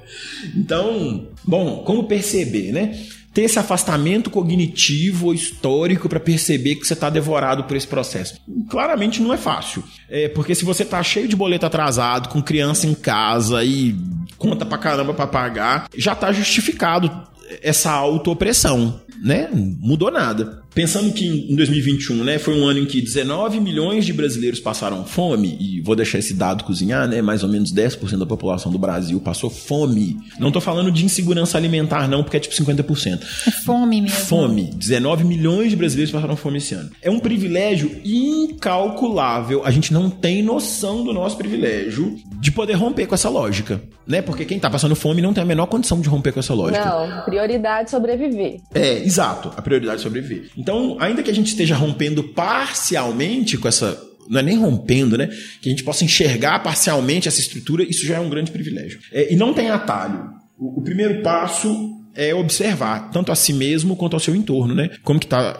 [0.56, 2.98] Então, bom, como perceber, né?
[3.32, 8.40] ter esse afastamento cognitivo ou histórico para perceber que você está devorado por esse processo.
[8.68, 9.84] Claramente não é fácil.
[10.08, 13.94] É, porque se você está cheio de boleto atrasado, com criança em casa e
[14.36, 17.28] conta pra caramba para pagar, já está justificado
[17.62, 19.48] essa autoopressão, né?
[19.52, 20.62] Mudou nada.
[20.78, 25.04] Pensando que em 2021, né, foi um ano em que 19 milhões de brasileiros passaram
[25.04, 28.78] fome, e vou deixar esse dado cozinhar, né, mais ou menos 10% da população do
[28.78, 30.16] Brasil passou fome.
[30.38, 33.20] Não tô falando de insegurança alimentar não, porque é tipo 50%.
[33.48, 34.16] É fome mesmo.
[34.18, 34.70] Fome.
[34.72, 36.90] 19 milhões de brasileiros passaram fome esse ano.
[37.02, 39.62] É um privilégio incalculável.
[39.64, 44.22] A gente não tem noção do nosso privilégio de poder romper com essa lógica, né?
[44.22, 46.84] Porque quem tá passando fome não tem a menor condição de romper com essa lógica.
[46.84, 48.60] Não, prioridade sobreviver.
[48.72, 50.50] É, exato, a prioridade é sobreviver.
[50.67, 50.67] Então,
[50.98, 55.28] ainda que a gente esteja rompendo parcialmente com essa não é nem rompendo, né?
[55.60, 59.00] Que a gente possa enxergar parcialmente essa estrutura, isso já é um grande privilégio.
[59.10, 60.30] É, e não tem atalho.
[60.58, 64.90] O, o primeiro passo é observar tanto a si mesmo quanto ao seu entorno, né?
[65.04, 65.56] Como que tá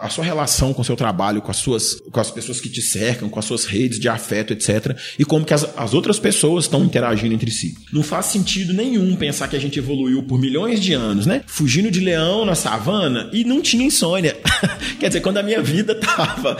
[0.00, 2.80] a, sua relação com o seu trabalho, com as suas, com as pessoas que te
[2.80, 4.96] cercam, com as suas redes de afeto, etc.
[5.18, 7.74] E como que as, as outras pessoas estão interagindo entre si.
[7.92, 11.42] Não faz sentido nenhum pensar que a gente evoluiu por milhões de anos, né?
[11.46, 14.38] Fugindo de leão na savana e não tinha insônia.
[14.98, 16.56] Quer dizer, quando a minha vida tava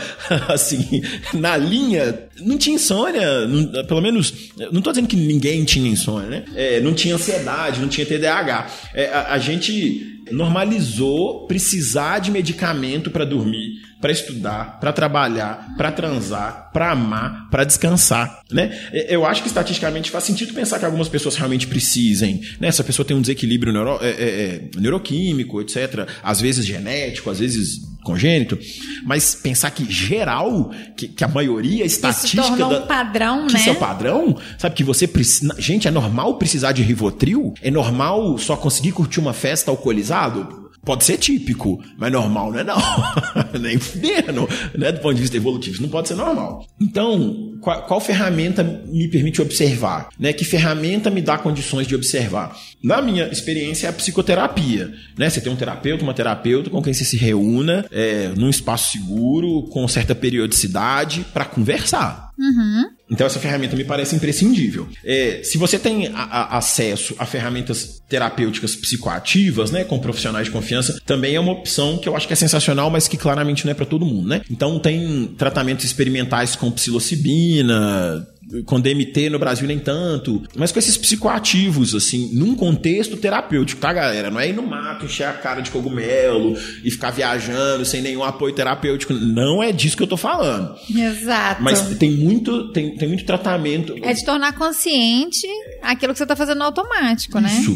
[0.47, 1.01] assim,
[1.33, 6.29] na linha, não tinha insônia, não, pelo menos, não tô dizendo que ninguém tinha insônia,
[6.29, 6.45] né?
[6.55, 8.67] É, não tinha ansiedade, não tinha TDAH.
[8.93, 15.91] É, a, a gente normalizou precisar de medicamento para dormir, para estudar, para trabalhar, para
[15.91, 18.71] transar, para amar, para descansar, né?
[19.09, 22.67] Eu acho que estatisticamente faz sentido pensar que algumas pessoas realmente precisem, né?
[22.67, 26.07] Essa pessoa tem um desequilíbrio neuro, é, é, é neuroquímico, etc.
[26.21, 28.59] Às vezes genético, às vezes congênito,
[29.03, 33.59] mas pensar que geral, que, que a maioria estatística isso da, um padrão, que né?
[33.59, 37.55] Isso é o padrão, sabe que você precisa, gente, é normal precisar de Rivotril?
[37.59, 40.64] É normal só conseguir curtir uma festa alcoolizado?
[40.85, 42.77] Pode ser típico, mas normal não é não.
[43.59, 44.91] Nem fudendo, né?
[44.91, 46.65] Do ponto de vista evolutivo, isso não pode ser normal.
[46.79, 50.09] Então, qual, qual, ferramenta me permite observar?
[50.19, 50.31] Né?
[50.31, 52.55] Que ferramenta me dá condições de observar?
[52.83, 54.93] Na minha experiência, é a psicoterapia.
[55.17, 55.29] Né?
[55.29, 59.63] Você tem um terapeuta, uma terapeuta com quem você se reúna é, num espaço seguro,
[59.63, 62.29] com certa periodicidade, para conversar.
[62.37, 62.94] Uhum.
[63.09, 64.87] Então essa ferramenta me parece imprescindível.
[65.03, 70.51] É, se você tem a, a, acesso a ferramentas terapêuticas psicoativas, né, com profissionais de
[70.51, 73.71] confiança, também é uma opção que eu acho que é sensacional, mas que claramente não
[73.71, 74.41] é para todo mundo, né?
[74.49, 78.27] Então tem tratamentos experimentais com psilocibina,
[78.65, 83.91] com DMT no Brasil nem tanto, mas com esses psicoativos, assim, num contexto terapêutico, tá,
[83.91, 84.29] galera?
[84.29, 88.23] Não é ir no mato, encher a cara de cogumelo e ficar viajando sem nenhum
[88.23, 89.13] apoio terapêutico.
[89.13, 90.75] Não é disso que eu tô falando.
[90.89, 91.63] Exato.
[91.63, 93.95] Mas tem muito, tem, tem muito tratamento.
[94.01, 95.47] É de tornar consciente
[95.81, 97.49] aquilo que você tá fazendo automático, né?
[97.59, 97.75] Isso.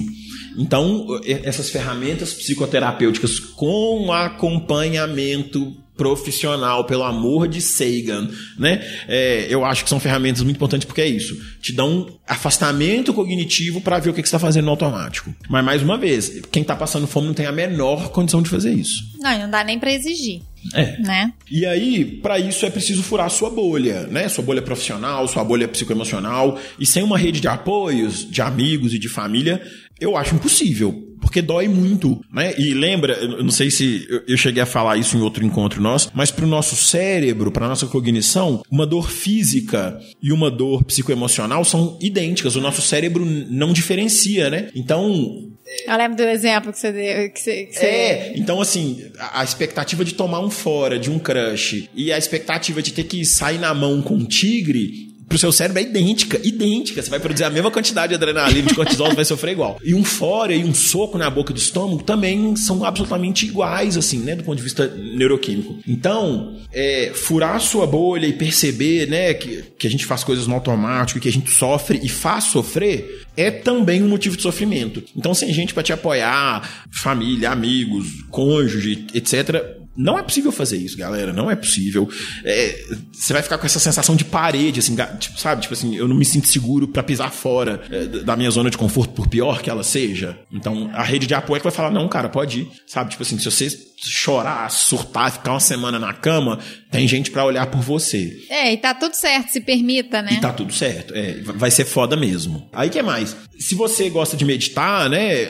[0.58, 8.82] Então, essas ferramentas psicoterapêuticas com acompanhamento profissional, pelo amor de Sagan, né?
[9.06, 11.38] É, eu acho que são ferramentas muito importantes porque é isso.
[11.62, 15.36] Te dão um afastamento cognitivo para ver o que, que você está fazendo no automático.
[15.50, 18.74] Mas, mais uma vez, quem está passando fome não tem a menor condição de fazer
[18.74, 19.04] isso.
[19.20, 20.42] Não, não dá nem para exigir.
[20.74, 20.98] É.
[21.00, 21.34] Né?
[21.52, 24.30] E aí, para isso é preciso furar sua bolha, né?
[24.30, 26.58] Sua bolha profissional, sua bolha psicoemocional.
[26.80, 29.62] E sem uma rede de apoios, de amigos e de família,
[30.00, 32.56] eu acho impossível porque dói muito, né?
[32.58, 36.10] E lembra, eu não sei se eu cheguei a falar isso em outro encontro nosso,
[36.12, 41.64] mas para o nosso cérebro, para nossa cognição, uma dor física e uma dor psicoemocional
[41.64, 42.56] são idênticas.
[42.56, 44.72] O nosso cérebro não diferencia, né?
[44.74, 45.52] Então,
[45.86, 47.30] eu lembro do exemplo que você deu.
[47.32, 47.86] Que você, que você...
[47.86, 52.18] É, então assim, a, a, expectativa de tomar um fora de um crush e a
[52.18, 56.42] expectativa de ter que sair na mão com um tigre pro seu cérebro é idêntica,
[56.44, 57.02] idêntica.
[57.02, 59.80] Você vai produzir a mesma quantidade de adrenalina, de cortisol, vai sofrer igual.
[59.84, 64.20] E um fora e um soco na boca do estômago também são absolutamente iguais, assim,
[64.20, 65.78] né, do ponto de vista neuroquímico.
[65.88, 70.48] Então, é, furar a sua bolha e perceber, né, que, que a gente faz coisas
[70.48, 75.04] no automático, que a gente sofre e faz sofrer, é também um motivo de sofrimento.
[75.16, 80.98] Então, sem gente para te apoiar, família, amigos, cônjuge, etc., não é possível fazer isso,
[80.98, 81.34] galera.
[81.34, 82.10] Não é possível.
[82.46, 85.62] É, você vai ficar com essa sensação de parede, assim, tipo, sabe?
[85.62, 88.78] Tipo assim, eu não me sinto seguro para pisar fora é, da minha zona de
[88.78, 90.40] conforto, por pior que ela seja.
[90.50, 92.72] Então, a rede de apoio é que vai falar, não, cara, pode ir.
[92.88, 93.10] Sabe?
[93.12, 93.70] Tipo assim, se você
[94.02, 96.60] chorar, surtar, ficar uma semana na cama,
[96.90, 98.46] tem gente para olhar por você.
[98.50, 100.34] É, e tá tudo certo, se permita, né?
[100.34, 101.14] E tá tudo certo.
[101.14, 102.70] É, vai ser foda mesmo.
[102.72, 103.36] Aí que mais?
[103.60, 105.48] Se você gosta de meditar, né?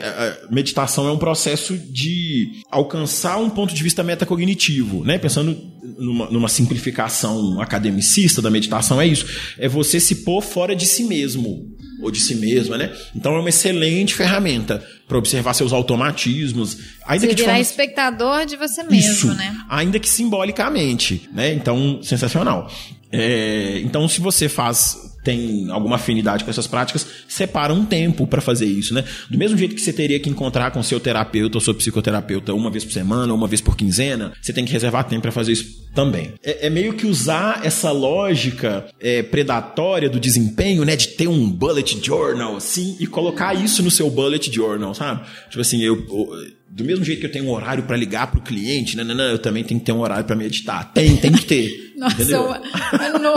[0.50, 5.16] Meditação é um processo de alcançar um ponto de vista metacognitivo, né?
[5.18, 5.56] Pensando
[5.98, 9.26] numa, numa simplificação academicista da meditação, é isso.
[9.58, 11.69] É você se pôr fora de si mesmo
[12.00, 12.92] ou de si mesma, né?
[13.14, 16.78] Então é uma excelente ferramenta para observar seus automatismos.
[17.06, 17.60] Ainda você que virar forma...
[17.60, 19.56] espectador de você mesmo, Isso, né?
[19.68, 21.52] Ainda que simbolicamente, né?
[21.52, 22.70] Então, sensacional.
[23.12, 28.40] É, então, se você faz tem alguma afinidade com essas práticas, separa um tempo para
[28.40, 29.04] fazer isso, né?
[29.28, 32.70] Do mesmo jeito que você teria que encontrar com seu terapeuta ou seu psicoterapeuta uma
[32.70, 35.52] vez por semana ou uma vez por quinzena, você tem que reservar tempo para fazer
[35.52, 36.32] isso também.
[36.42, 40.96] É, é, meio que usar essa lógica é, predatória do desempenho, né?
[40.96, 45.22] De ter um bullet journal, assim, e colocar isso no seu bullet journal, sabe?
[45.48, 48.40] Tipo assim, eu, eu do mesmo jeito que eu tenho um horário para ligar pro
[48.40, 50.92] cliente, não, não, não, eu também tenho que ter um horário para meditar.
[50.92, 51.92] Tem, tem que ter.
[51.98, 53.34] Nossa, eu, no,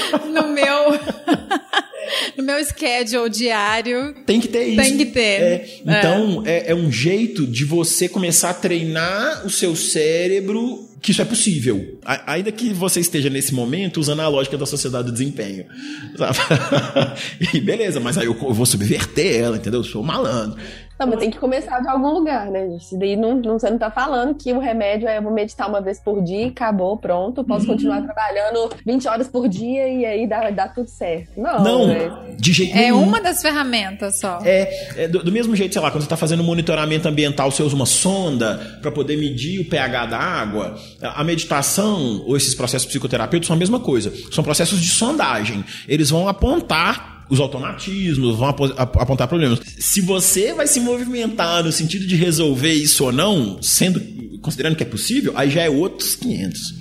[0.32, 0.98] no meu
[2.36, 4.14] no meu schedule diário.
[4.26, 4.82] Tem que ter isso.
[4.82, 5.20] Tem que ter.
[5.20, 6.68] É, então, é.
[6.68, 11.24] É, é um jeito de você começar a treinar o seu cérebro que isso é
[11.24, 11.98] possível.
[12.26, 15.64] Ainda que você esteja nesse momento usando a lógica da sociedade do desempenho.
[17.54, 19.80] e beleza, mas aí eu vou subverter ela, entendeu?
[19.80, 20.58] Eu sou malandro.
[20.98, 22.96] Não, mas tem que começar de algum lugar, né, gente?
[22.96, 25.80] Daí não, não, você não tá falando que o remédio é eu vou meditar uma
[25.80, 27.72] vez por dia, acabou, pronto, posso uhum.
[27.72, 31.30] continuar trabalhando 20 horas por dia e aí dá, dá tudo certo.
[31.36, 32.10] Não, não né?
[32.36, 33.02] de jeito é nenhum.
[33.02, 34.40] É uma das ferramentas só.
[34.44, 37.62] É, é do, do, mesmo jeito, sei lá, quando você tá fazendo monitoramento ambiental, você
[37.62, 40.76] usa uma sonda para poder medir o pH da água.
[41.00, 44.12] A meditação ou esses processos psicoterapêuticos são a mesma coisa.
[44.32, 45.64] São processos de sondagem.
[45.86, 49.60] Eles vão apontar os automatismos, vão apontar problemas.
[49.78, 54.00] Se você vai se movimentar no sentido de resolver isso ou não, sendo
[54.40, 56.77] considerando que é possível, aí já é outros 500.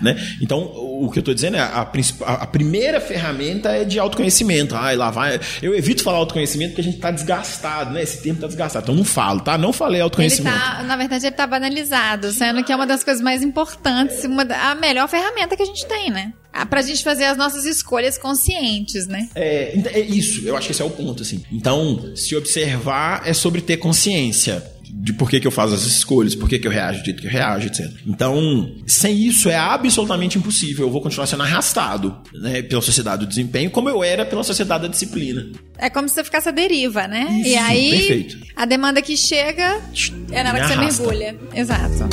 [0.00, 0.16] Né?
[0.40, 1.88] Então, o que eu estou dizendo é a,
[2.24, 4.74] a, a, primeira ferramenta é de autoconhecimento.
[4.74, 5.40] Ai, lá vai.
[5.62, 8.02] Eu evito falar autoconhecimento porque a gente está desgastado, né?
[8.02, 8.84] Esse tempo está desgastado.
[8.84, 9.58] Então não falo, tá?
[9.58, 10.58] Não falei autoconhecimento.
[10.58, 14.42] Tá, na verdade, ele está banalizado, sendo que é uma das coisas mais importantes, uma,
[14.42, 16.32] a melhor ferramenta que a gente tem, né?
[16.52, 19.28] Ah, pra gente fazer as nossas escolhas conscientes, né?
[19.34, 21.44] É, é isso, eu acho que esse é o ponto, assim.
[21.52, 26.34] Então, se observar é sobre ter consciência de por que, que eu faço as escolhas,
[26.34, 27.90] por que, que eu reajo do jeito que eu reajo, etc.
[28.06, 30.86] Então, sem isso é absolutamente impossível.
[30.86, 34.82] Eu vou continuar sendo arrastado né, pela sociedade do desempenho, como eu era pela sociedade
[34.82, 35.46] da disciplina.
[35.78, 37.40] É como se você ficasse a deriva, né?
[37.40, 38.38] Isso, e aí, perfeito.
[38.56, 39.80] a demanda que chega
[40.30, 41.36] é na hora Me que você mergulha.
[41.54, 42.08] Exato.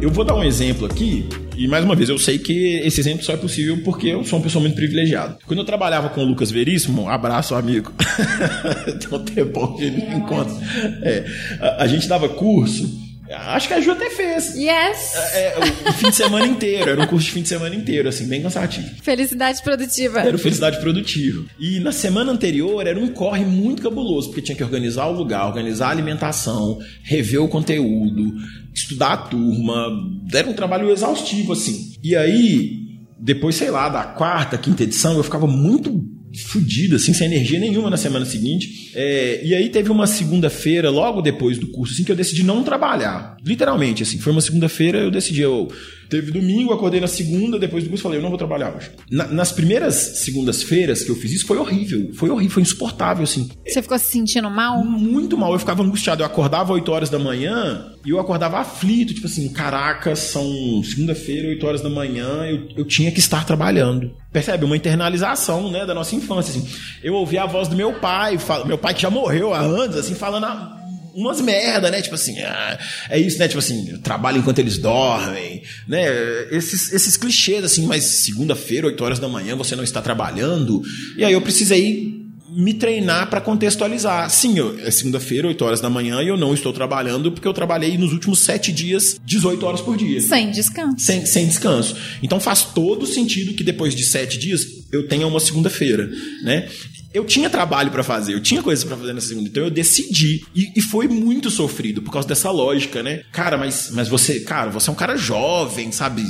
[0.00, 3.24] Eu vou dar um exemplo aqui, e mais uma vez, eu sei que esse exemplo
[3.24, 5.38] só é possível porque eu sou uma pessoa muito privilegiada.
[5.46, 7.92] Quando eu trabalhava com o Lucas Veríssimo, abraço, amigo.
[9.12, 10.54] Um tempo que ele me encontra.
[11.02, 11.24] É,
[11.60, 12.88] a, a gente dava curso,
[13.32, 14.54] acho que a Ju até fez.
[14.54, 15.14] Yes!
[15.34, 18.08] É, o, o fim de semana inteiro, era um curso de fim de semana inteiro,
[18.08, 18.88] assim, bem cansativo.
[19.02, 20.20] Felicidade produtiva.
[20.20, 21.44] Era o Felicidade Produtiva.
[21.58, 25.46] E na semana anterior era um corre muito cabuloso, porque tinha que organizar o lugar,
[25.46, 28.32] organizar a alimentação, rever o conteúdo,
[28.74, 29.88] estudar a turma.
[30.32, 31.92] Era um trabalho exaustivo, assim.
[32.02, 32.76] E aí,
[33.18, 36.04] depois, sei lá, da quarta, quinta edição, eu ficava muito
[36.38, 38.90] fudido, assim, sem energia nenhuma na semana seguinte.
[38.94, 42.62] É, e aí teve uma segunda-feira, logo depois do curso, assim, que eu decidi não
[42.62, 43.36] trabalhar.
[43.44, 44.18] Literalmente, assim.
[44.18, 45.70] Foi uma segunda-feira, eu decidi, eu...
[46.12, 48.90] Teve domingo, acordei na segunda, depois do curso falei, eu não vou trabalhar hoje.
[49.10, 52.10] Na- nas primeiras segundas-feiras que eu fiz isso, foi horrível.
[52.14, 53.48] Foi horrível, foi insuportável, assim.
[53.66, 54.84] Você ficou se sentindo mal?
[54.84, 56.22] Muito mal, eu ficava angustiado.
[56.22, 61.48] Eu acordava 8 horas da manhã e eu acordava aflito, tipo assim, caraca, são segunda-feira,
[61.48, 64.10] 8 horas da manhã, eu, eu tinha que estar trabalhando.
[64.32, 64.64] Percebe?
[64.64, 66.68] Uma internalização, né, da nossa infância, assim.
[67.02, 70.14] Eu ouvia a voz do meu pai, meu pai que já morreu há anos, assim,
[70.14, 70.81] falando a-
[71.14, 72.00] umas merda, né?
[72.00, 72.78] Tipo assim, ah,
[73.10, 73.48] é isso, né?
[73.48, 76.04] Tipo assim, trabalho enquanto eles dormem, né?
[76.50, 80.82] Esses, esses clichês, assim, mas segunda-feira, 8 horas da manhã, você não está trabalhando.
[81.16, 82.21] E aí eu precisei
[82.54, 84.28] me treinar para contextualizar.
[84.30, 87.52] Sim, eu, é segunda-feira, 8 horas da manhã, e eu não estou trabalhando porque eu
[87.52, 90.20] trabalhei nos últimos 7 dias, 18 horas por dia.
[90.20, 91.04] Sem descanso.
[91.04, 91.96] Sem, sem descanso.
[92.22, 96.10] Então faz todo sentido que depois de sete dias eu tenha uma segunda-feira,
[96.42, 96.68] né?
[97.14, 100.44] Eu tinha trabalho pra fazer, eu tinha coisas pra fazer na segunda, então eu decidi.
[100.54, 103.22] E, e foi muito sofrido por causa dessa lógica, né?
[103.32, 106.24] Cara, mas, mas você, cara, você é um cara jovem, sabe?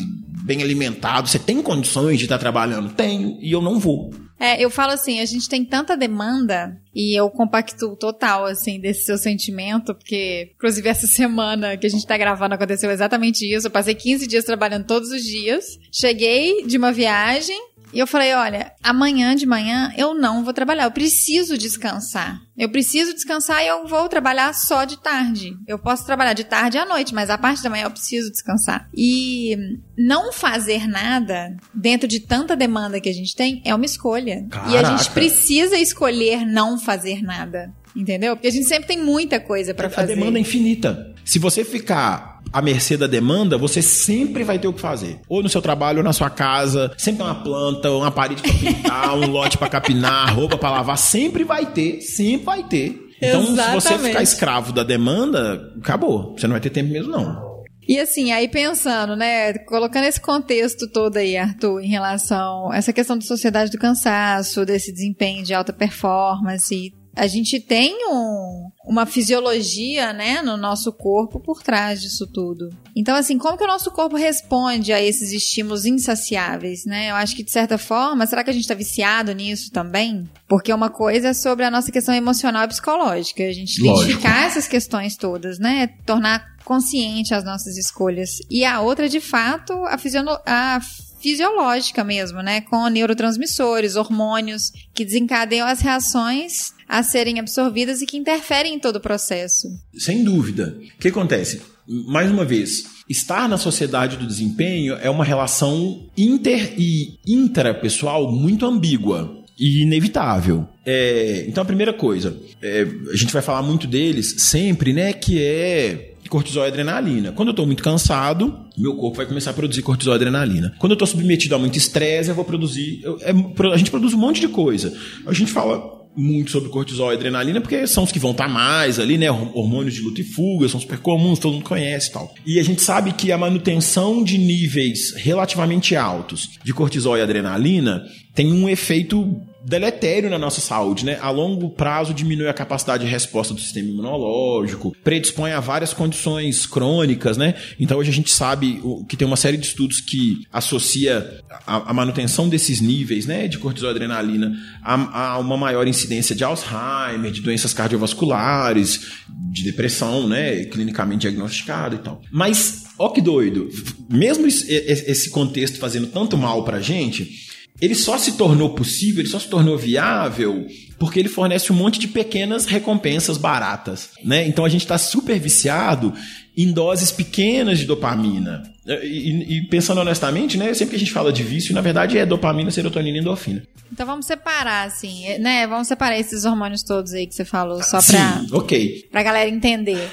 [0.44, 2.92] Bem alimentado, você tem condições de estar trabalhando?
[2.94, 4.12] Tenho, e eu não vou.
[4.42, 9.04] É, eu falo assim, a gente tem tanta demanda e eu compacto total, assim, desse
[9.04, 13.68] seu sentimento, porque, inclusive, essa semana que a gente tá gravando aconteceu exatamente isso.
[13.68, 15.78] Eu passei 15 dias trabalhando todos os dias.
[15.92, 17.56] Cheguei de uma viagem
[17.92, 22.40] e eu falei, olha, amanhã de manhã eu não vou trabalhar, eu preciso descansar.
[22.56, 25.56] Eu preciso descansar e eu vou trabalhar só de tarde.
[25.66, 28.88] Eu posso trabalhar de tarde à noite, mas a parte da manhã eu preciso descansar.
[28.96, 29.56] E
[29.96, 34.46] não fazer nada dentro de tanta demanda que a gente tem é uma escolha.
[34.68, 35.10] E a gente Caraca.
[35.12, 37.72] precisa escolher não fazer nada.
[37.94, 38.34] Entendeu?
[38.36, 40.14] Porque a gente sempre tem muita coisa pra A fazer.
[40.14, 41.14] demanda é infinita.
[41.24, 45.20] Se você ficar à mercê da demanda, você sempre vai ter o que fazer.
[45.28, 46.92] Ou no seu trabalho, ou na sua casa.
[46.98, 50.98] Sempre tem uma planta, uma parede pra pintar, um lote pra capinar, roupa pra lavar.
[50.98, 52.98] Sempre vai ter, sempre vai ter.
[53.20, 54.08] Então, se você Exatamente.
[54.08, 56.34] ficar escravo da demanda, acabou.
[56.36, 57.52] Você não vai ter tempo mesmo, não.
[57.86, 62.92] E assim, aí pensando, né, colocando esse contexto todo aí, Arthur, em relação a essa
[62.92, 69.06] questão da sociedade do cansaço, desse desempenho de alta performance, a gente tem um- uma
[69.06, 72.68] fisiologia, né, no nosso corpo por trás disso tudo.
[72.96, 77.10] Então, assim, como que o nosso corpo responde a esses estímulos insaciáveis, né?
[77.10, 80.28] Eu acho que, de certa forma, será que a gente está viciado nisso também?
[80.48, 84.02] Porque uma coisa é sobre a nossa questão emocional e psicológica, a gente Lógico.
[84.10, 85.88] identificar essas questões todas, né?
[86.04, 88.38] Tornar consciente as nossas escolhas.
[88.50, 90.80] E a outra, de fato, a, fisiono- a
[91.22, 92.60] fisiológica mesmo, né?
[92.60, 98.96] Com neurotransmissores, hormônios que desencadeiam as reações a serem absorvidas e que interferem em todo
[98.96, 99.68] o processo.
[99.96, 100.76] Sem dúvida.
[100.96, 101.62] O que acontece?
[101.86, 108.66] Mais uma vez, estar na sociedade do desempenho é uma relação inter e intrapessoal muito
[108.66, 110.66] ambígua e inevitável.
[110.84, 115.12] É, então, a primeira coisa, é, a gente vai falar muito deles sempre, né?
[115.12, 117.30] Que é cortisol e adrenalina.
[117.32, 120.74] Quando eu tô muito cansado, meu corpo vai começar a produzir cortisol e adrenalina.
[120.78, 123.00] Quando eu tô submetido a muito estresse, eu vou produzir.
[123.04, 123.32] eu- é,
[123.72, 124.92] a gente produz um monte de coisa.
[125.26, 128.98] A gente fala muito sobre cortisol e adrenalina, porque são os que vão estar mais
[128.98, 129.30] ali, né?
[129.30, 132.34] Hormônios de luta e fuga, são super comuns, todo mundo conhece e tal.
[132.46, 138.02] E a gente sabe que a manutenção de níveis relativamente altos de cortisol e adrenalina
[138.34, 141.18] tem um efeito deletério na nossa saúde, né?
[141.20, 146.66] A longo prazo diminui a capacidade de resposta do sistema imunológico, predispõe a várias condições
[146.66, 147.54] crônicas, né?
[147.78, 152.48] Então hoje a gente sabe que tem uma série de estudos que associa a, manutenção
[152.48, 157.40] desses níveis, né, de cortisol e adrenalina a, a uma maior incidência de Alzheimer, de
[157.40, 159.12] doenças cardiovasculares,
[159.50, 162.20] de depressão, né, clinicamente diagnosticada e tal.
[162.30, 163.68] Mas, ó que doido,
[164.10, 167.51] mesmo esse contexto fazendo tanto mal pra gente,
[167.82, 170.64] ele só se tornou possível, ele só se tornou viável
[171.00, 174.46] porque ele fornece um monte de pequenas recompensas baratas, né?
[174.46, 176.14] Então a gente está super viciado
[176.56, 178.62] em doses pequenas de dopamina.
[178.86, 180.72] E, e, pensando honestamente, né?
[180.74, 183.64] Sempre que a gente fala de vício, na verdade é dopamina, serotonina e endorfina.
[183.92, 185.66] Então vamos separar, assim, né?
[185.66, 189.08] Vamos separar esses hormônios todos aí que você falou, só pra, Sim, ok.
[189.10, 190.08] pra galera entender.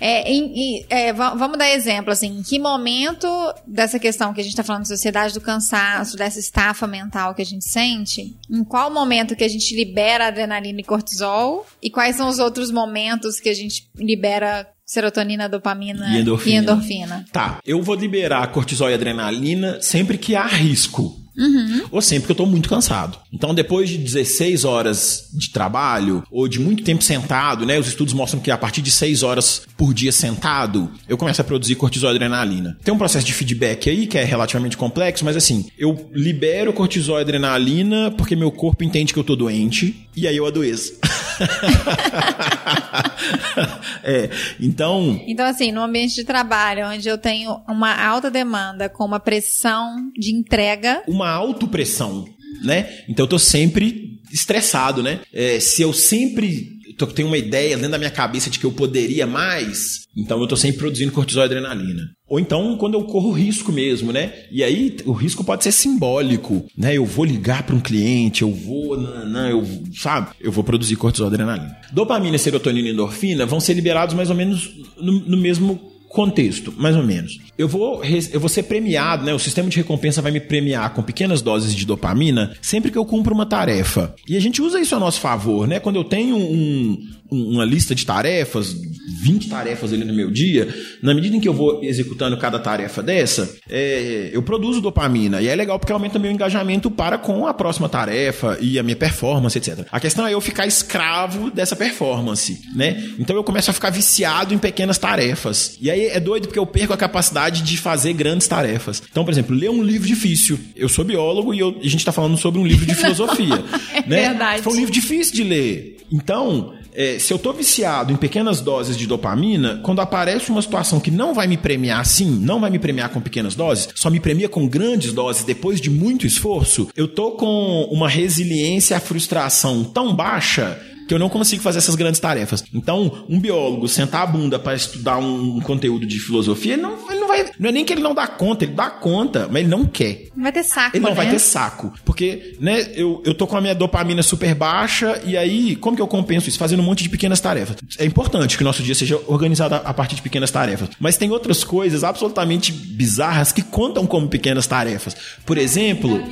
[0.00, 3.28] É, em, em, é, vamos dar exemplo, assim, em que momento
[3.66, 7.42] dessa questão que a gente está falando de sociedade do cansaço, dessa estafa mental que
[7.42, 12.16] a gente sente, em qual momento que a gente libera adrenalina e cortisol e quais
[12.16, 16.54] são os outros momentos que a gente libera serotonina, dopamina e endorfina.
[16.54, 17.24] E endorfina.
[17.32, 21.25] Tá, eu vou liberar cortisol e adrenalina sempre que há risco.
[21.36, 21.82] Uhum.
[21.90, 23.18] Ou sempre que eu tô muito cansado.
[23.32, 27.78] Então, depois de 16 horas de trabalho, ou de muito tempo sentado, né?
[27.78, 31.44] Os estudos mostram que a partir de 6 horas por dia sentado, eu começo a
[31.44, 32.76] produzir cortisol e adrenalina.
[32.82, 37.18] Tem um processo de feedback aí que é relativamente complexo, mas assim, eu libero cortisol
[37.18, 40.94] e adrenalina porque meu corpo entende que eu tô doente, e aí eu adoeço.
[44.02, 44.30] é,
[44.60, 45.20] então.
[45.26, 50.10] Então, assim, no ambiente de trabalho, onde eu tenho uma alta demanda com uma pressão
[50.16, 51.02] de entrega.
[51.06, 52.26] Uma autopressão,
[52.62, 53.00] né?
[53.08, 55.20] Então eu tô sempre estressado, né?
[55.32, 59.26] É, se eu sempre tenho uma ideia dentro da minha cabeça de que eu poderia
[59.26, 62.10] mais, então eu tô sempre produzindo cortisol e adrenalina.
[62.28, 64.32] Ou então quando eu corro risco mesmo, né?
[64.50, 66.96] E aí o risco pode ser simbólico, né?
[66.96, 70.30] Eu vou ligar para um cliente, eu vou, não, eu, sabe?
[70.40, 71.76] Eu vou produzir cortisol e adrenalina.
[71.92, 76.96] Dopamina, serotonina e endorfina vão ser liberados mais ou menos no, no mesmo contexto, mais
[76.96, 77.38] ou menos.
[77.58, 78.02] Eu vou,
[78.32, 79.34] eu vou ser premiado, né?
[79.34, 83.04] O sistema de recompensa vai me premiar com pequenas doses de dopamina sempre que eu
[83.04, 84.14] cumpro uma tarefa.
[84.26, 85.78] E a gente usa isso a nosso favor, né?
[85.78, 88.74] Quando eu tenho um, uma lista de tarefas,
[89.22, 90.68] 20 tarefas ali no meu dia,
[91.02, 95.40] na medida em que eu vou executando cada tarefa dessa, é, eu produzo dopamina.
[95.40, 98.96] E é legal porque aumenta meu engajamento para com a próxima tarefa e a minha
[98.96, 99.86] performance, etc.
[99.90, 103.02] A questão é eu ficar escravo dessa performance, né?
[103.18, 105.76] Então eu começo a ficar viciado em pequenas tarefas.
[105.80, 109.02] E aí é doido porque eu perco a capacidade de fazer grandes tarefas.
[109.10, 110.58] Então, por exemplo, ler um livro difícil.
[110.74, 113.64] Eu sou biólogo e eu, a gente está falando sobre um livro de filosofia.
[113.94, 114.28] é né?
[114.28, 114.62] verdade.
[114.62, 115.96] Foi um livro difícil de ler.
[116.10, 120.98] Então, é, se eu tô viciado em pequenas doses de dopamina, quando aparece uma situação
[120.98, 124.18] que não vai me premiar assim, não vai me premiar com pequenas doses, só me
[124.18, 129.84] premia com grandes doses depois de muito esforço, eu tô com uma resiliência à frustração
[129.84, 132.64] tão baixa que eu não consigo fazer essas grandes tarefas.
[132.74, 136.96] Então, um biólogo sentar a bunda para estudar um, conteúdo de filosofia, ele não
[137.44, 137.52] vai.
[137.58, 140.28] Não é nem que ele não dá conta, ele dá conta, mas ele não quer.
[140.34, 140.96] Não vai ter saco.
[140.96, 141.16] Ele não né?
[141.16, 141.92] vai ter saco.
[142.04, 146.02] Porque, né, eu, eu tô com a minha dopamina super baixa, e aí, como que
[146.02, 146.58] eu compenso isso?
[146.58, 147.76] Fazendo um monte de pequenas tarefas.
[147.98, 150.88] É importante que o nosso dia seja organizado a partir de pequenas tarefas.
[150.98, 155.16] Mas tem outras coisas absolutamente bizarras que contam como pequenas tarefas.
[155.44, 156.22] Por exemplo,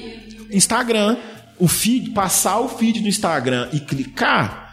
[0.51, 1.17] Instagram.
[1.57, 4.64] O feed, passar o feed do Instagram e clicar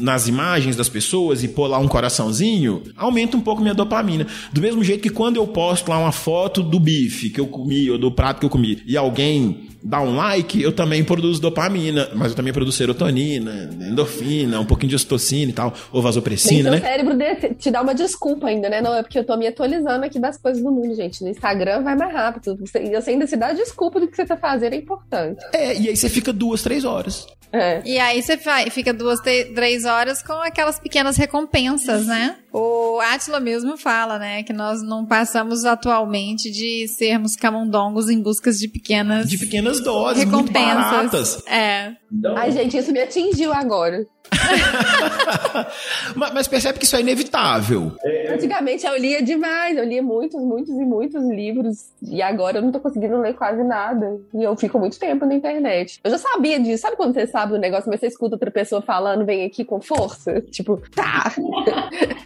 [0.00, 4.26] nas imagens das pessoas e pôr lá um coraçãozinho, aumenta um pouco minha dopamina.
[4.52, 7.88] Do mesmo jeito que quando eu posto lá uma foto do bife que eu comi
[7.90, 12.08] ou do prato que eu comi e alguém dá um like, eu também produzo dopamina,
[12.14, 16.78] mas eu também produzo serotonina, endorfina, um pouquinho de ocitocina e tal, ou vasopressina, né?
[16.78, 17.16] O cérebro
[17.56, 18.80] te dá uma desculpa ainda, né?
[18.80, 21.22] Não, é porque eu tô me atualizando aqui das coisas do mundo, gente.
[21.22, 22.56] No Instagram vai mais rápido.
[22.56, 25.40] Você, você ainda se dá desculpa do que você tá fazendo, é importante.
[25.52, 27.26] É, e aí você fica duas, três horas.
[27.52, 27.80] É.
[27.84, 28.36] E aí você
[28.70, 32.36] fica duas, três horas com aquelas pequenas recompensas, né?
[32.52, 38.50] O Atila mesmo fala, né, que nós não passamos atualmente de sermos camundongos em busca
[38.50, 39.28] de pequenas...
[39.28, 40.36] De pequenas doses, recompensas.
[40.36, 41.46] muito baratas.
[41.46, 41.92] É.
[42.12, 42.36] Então...
[42.36, 44.06] Ai, gente, isso me atingiu agora.
[46.14, 47.92] mas, mas, percebe que isso é inevitável.
[48.02, 51.90] É, Antigamente eu lia demais, eu lia muitos, muitos e muitos livros.
[52.02, 54.18] E agora eu não tô conseguindo ler quase nada.
[54.34, 56.00] E eu fico muito tempo na internet.
[56.02, 56.82] Eu já sabia disso.
[56.82, 59.80] Sabe quando você sabe do negócio, mas você escuta outra pessoa falando, vem aqui com
[59.80, 60.40] força?
[60.50, 61.32] Tipo, tá.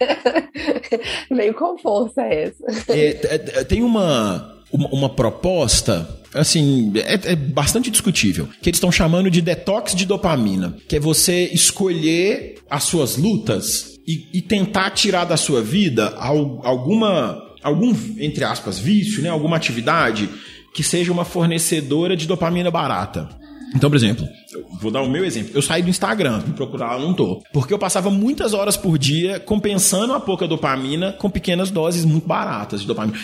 [1.31, 2.65] Veio com força essa.
[2.89, 8.49] É, é, é, tem uma, uma, uma proposta assim, é, é, bastante discutível.
[8.63, 13.99] Que eles estão chamando de detox de dopamina, que é você escolher as suas lutas
[14.07, 19.29] e, e tentar tirar da sua vida alguma, algum, entre aspas, vício, né?
[19.29, 20.29] Alguma atividade
[20.75, 23.29] que seja uma fornecedora de dopamina barata.
[23.75, 24.27] Então, por exemplo,
[24.81, 25.53] vou dar o meu exemplo.
[25.55, 27.41] Eu saí do Instagram, me procurar, não tô.
[27.53, 32.27] Porque eu passava muitas horas por dia compensando a pouca dopamina com pequenas doses muito
[32.27, 33.19] baratas de dopamina.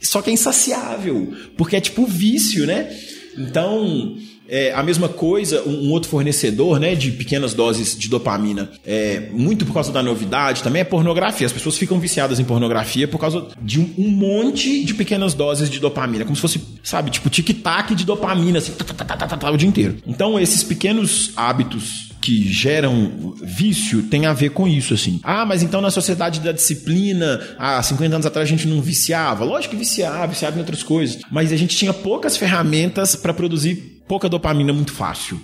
[0.00, 2.88] Só que é insaciável, porque é tipo vício, né?
[3.36, 4.16] Então,
[4.50, 9.28] É, a mesma coisa, um, um, outro fornecedor né, de pequenas doses de dopamina, é,
[9.30, 11.46] muito por causa da novidade, também é pornografia.
[11.46, 15.68] As pessoas ficam viciadas em pornografia por causa de um, um monte de pequenas doses
[15.68, 19.56] de dopamina, como se fosse, sabe, tipo tic-tac de dopamina, assim, tá, tá, tá, o
[19.58, 19.98] dia inteiro.
[20.06, 25.20] Então, esses pequenos hábitos que geram vício tem a ver com isso, assim.
[25.22, 29.44] Ah, mas então na sociedade da disciplina, há 50 anos atrás a gente não viciava.
[29.44, 31.20] Lógico que viciava, viciava em outras coisas.
[31.30, 35.40] Mas a gente tinha poucas ferramentas para produzir pouca dopamina muito fácil.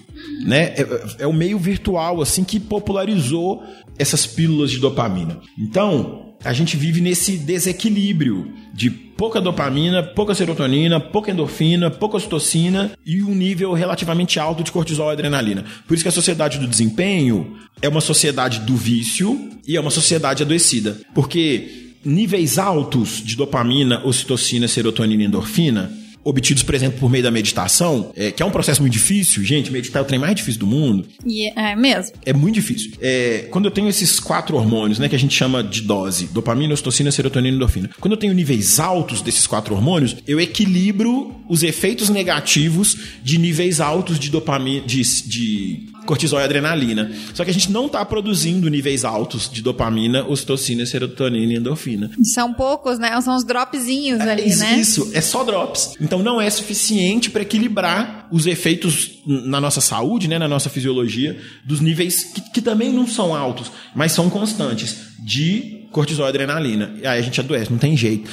[0.46, 0.74] Né?
[0.74, 0.86] É,
[1.20, 3.62] é o meio virtual, assim, que popularizou
[3.98, 5.38] essas pílulas de dopamina.
[5.58, 12.92] Então, a gente vive nesse desequilíbrio de pouca dopamina, pouca serotonina, pouca endorfina, pouca ocitocina
[13.04, 15.64] e um nível relativamente alto de cortisol e adrenalina.
[15.86, 19.90] Por isso que a sociedade do desempenho é uma sociedade do vício e é uma
[19.90, 21.00] sociedade adoecida.
[21.14, 27.30] Porque níveis altos de dopamina, ocitocina, serotonina e endorfina obtidos, por exemplo, por meio da
[27.30, 30.60] meditação, é, que é um processo muito difícil, gente, meditar é o trem mais difícil
[30.60, 31.06] do mundo.
[31.24, 32.16] E é mesmo?
[32.24, 32.92] É muito difícil.
[33.00, 36.72] É, quando eu tenho esses quatro hormônios, né, que a gente chama de dose, dopamina,
[36.72, 37.90] ocitocina, serotonina e endorfina.
[38.00, 43.80] Quando eu tenho níveis altos desses quatro hormônios, eu equilibro os efeitos negativos de níveis
[43.80, 47.10] altos de dopamina, de, de cortisol e adrenalina.
[47.32, 52.10] Só que a gente não está produzindo níveis altos de dopamina, ocitocina, serotonina e endorfina.
[52.22, 53.20] São poucos, né?
[53.20, 54.78] São os dropzinhos é, ali, isso, né?
[54.78, 55.96] Isso, é só drops.
[56.00, 61.38] Então não é suficiente para equilibrar os efeitos na nossa saúde, né, na nossa fisiologia,
[61.64, 66.92] dos níveis que, que também não são altos, mas são constantes de cortisol e adrenalina.
[67.00, 68.28] E aí a gente adoece, não tem jeito.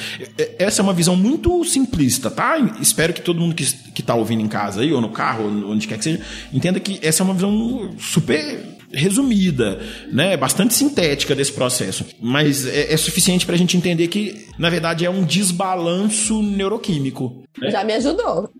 [0.58, 2.58] Essa é uma visão muito simplista, tá?
[2.80, 5.70] Espero que todo mundo que, que tá ouvindo em casa aí, ou no carro, ou
[5.70, 6.20] onde quer que seja,
[6.52, 9.80] entenda que essa é uma visão super resumida,
[10.12, 14.68] né, bastante sintética desse processo, mas é, é suficiente para a gente entender que, na
[14.68, 17.42] verdade, é um desbalanço neuroquímico.
[17.58, 17.70] Né?
[17.70, 18.50] Já me ajudou.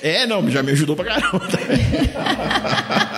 [0.00, 1.48] É, não, já me ajudou pra caramba.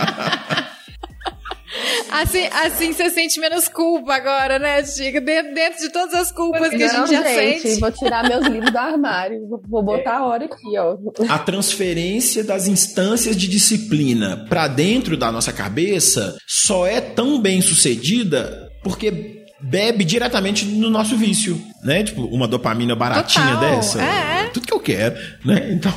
[2.10, 5.20] Assim, assim você sente menos culpa agora, né, Chica?
[5.20, 7.80] Dentro, dentro de todas as culpas que a gente já gente, sente.
[7.80, 9.40] Vou tirar meus livros do armário.
[9.68, 10.96] Vou botar a hora aqui, ó.
[11.28, 17.60] A transferência das instâncias de disciplina para dentro da nossa cabeça só é tão bem
[17.60, 22.04] sucedida porque bebe diretamente no nosso vício, né?
[22.04, 24.02] Tipo, uma dopamina baratinha Total, dessa.
[24.02, 24.35] É.
[24.56, 25.72] Tudo que eu quero, né?
[25.76, 25.92] Então,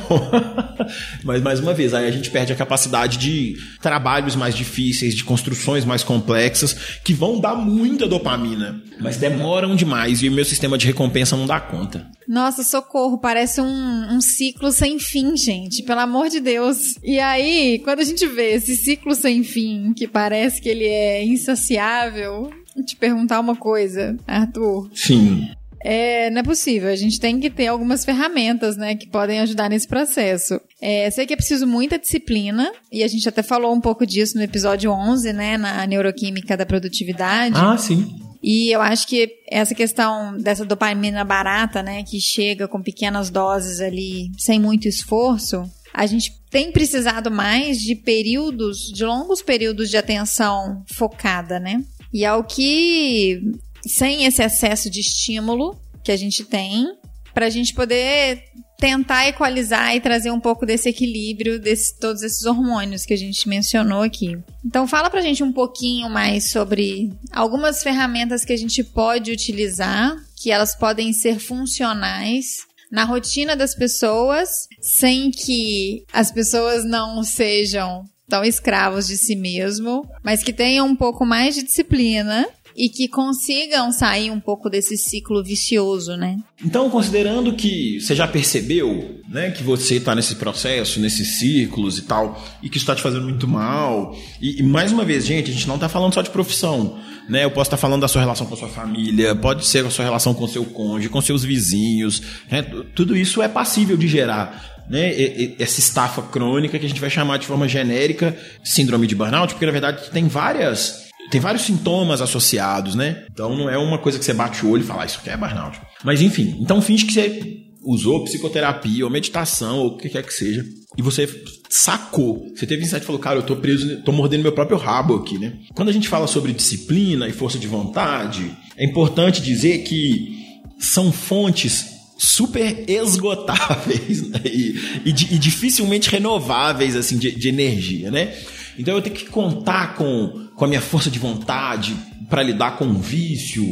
[1.24, 5.24] mas mais uma vez, aí a gente perde a capacidade de trabalhos mais difíceis, de
[5.24, 10.76] construções mais complexas, que vão dar muita dopamina, mas demoram demais e o meu sistema
[10.76, 12.06] de recompensa não dá conta.
[12.28, 16.94] Nossa, socorro, parece um, um ciclo sem fim, gente, pelo amor de Deus.
[17.02, 21.24] E aí, quando a gente vê esse ciclo sem fim, que parece que ele é
[21.24, 22.50] insaciável,
[22.84, 24.90] te perguntar uma coisa, Arthur.
[24.94, 25.48] Sim.
[25.82, 26.90] É, não é possível.
[26.90, 30.60] A gente tem que ter algumas ferramentas, né, que podem ajudar nesse processo.
[30.80, 34.36] É, sei que é preciso muita disciplina, e a gente até falou um pouco disso
[34.36, 37.56] no episódio 11, né, na neuroquímica da produtividade.
[37.56, 38.14] Ah, sim.
[38.42, 43.80] E eu acho que essa questão dessa dopamina barata, né, que chega com pequenas doses
[43.80, 45.62] ali, sem muito esforço,
[45.92, 51.82] a gente tem precisado mais de períodos, de longos períodos de atenção focada, né?
[52.12, 53.40] E ao que,
[53.86, 56.86] sem esse excesso de estímulo que a gente tem,
[57.32, 58.42] para a gente poder
[58.78, 63.46] tentar equalizar e trazer um pouco desse equilíbrio desse todos esses hormônios que a gente
[63.46, 64.38] mencionou aqui.
[64.64, 70.16] Então fala pra gente um pouquinho mais sobre algumas ferramentas que a gente pode utilizar,
[70.34, 74.48] que elas podem ser funcionais na rotina das pessoas,
[74.80, 80.96] sem que as pessoas não sejam tão escravos de si mesmo, mas que tenham um
[80.96, 82.48] pouco mais de disciplina
[82.80, 86.38] e que consigam sair um pouco desse ciclo vicioso, né?
[86.64, 92.02] Então, considerando que você já percebeu, né, que você está nesse processo, nesses ciclos e
[92.02, 95.52] tal, e que está te fazendo muito mal, e, e, mais uma vez, gente, a
[95.52, 97.44] gente não está falando só de profissão, né?
[97.44, 99.90] Eu posso estar tá falando da sua relação com a sua família, pode ser a
[99.90, 102.62] sua relação com seu cônjuge, com seus vizinhos, né?
[102.94, 105.12] Tudo isso é passível de gerar né,
[105.58, 109.66] essa estafa crônica que a gente vai chamar de forma genérica síndrome de burnout, porque
[109.66, 113.24] na verdade tem várias tem vários sintomas associados, né?
[113.32, 115.30] Então não é uma coisa que você bate o olho e fala, ah, isso aqui
[115.30, 115.80] é burnout.
[116.04, 120.34] Mas enfim, então finge que você usou psicoterapia ou meditação ou o que quer que
[120.34, 120.64] seja
[120.98, 121.28] e você
[121.68, 122.46] sacou.
[122.54, 125.38] Você teve insight e falou, cara, eu tô preso, tô mordendo meu próprio rabo aqui,
[125.38, 125.54] né?
[125.74, 130.36] Quando a gente fala sobre disciplina e força de vontade, é importante dizer que
[130.78, 131.86] são fontes
[132.18, 134.40] super esgotáveis né?
[134.44, 134.74] e,
[135.06, 138.34] e, e, dificilmente renováveis assim de, de, energia, né?
[138.78, 141.96] Então eu tenho que contar com, com a minha força de vontade
[142.28, 143.64] para lidar com o vício.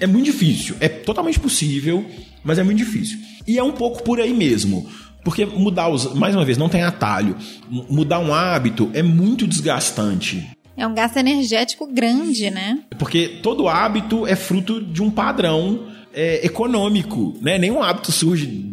[0.00, 2.04] É muito difícil, é totalmente possível,
[2.42, 3.16] mas é muito difícil.
[3.46, 4.84] E é um pouco por aí mesmo.
[5.22, 6.12] Porque mudar os.
[6.14, 7.36] Mais uma vez, não tem atalho.
[7.70, 10.50] Mudar um hábito é muito desgastante.
[10.76, 12.80] É um gasto energético grande, né?
[12.98, 17.56] Porque todo hábito é fruto de um padrão é, econômico, né?
[17.56, 18.68] Nenhum hábito surge.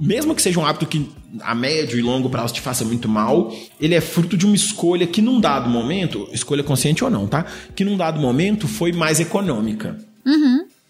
[0.00, 1.08] Mesmo que seja um hábito que
[1.42, 5.06] a médio e longo prazo te faça muito mal, ele é fruto de uma escolha
[5.06, 7.46] que num dado momento, escolha consciente ou não, tá?
[7.74, 9.98] Que num dado momento foi mais econômica.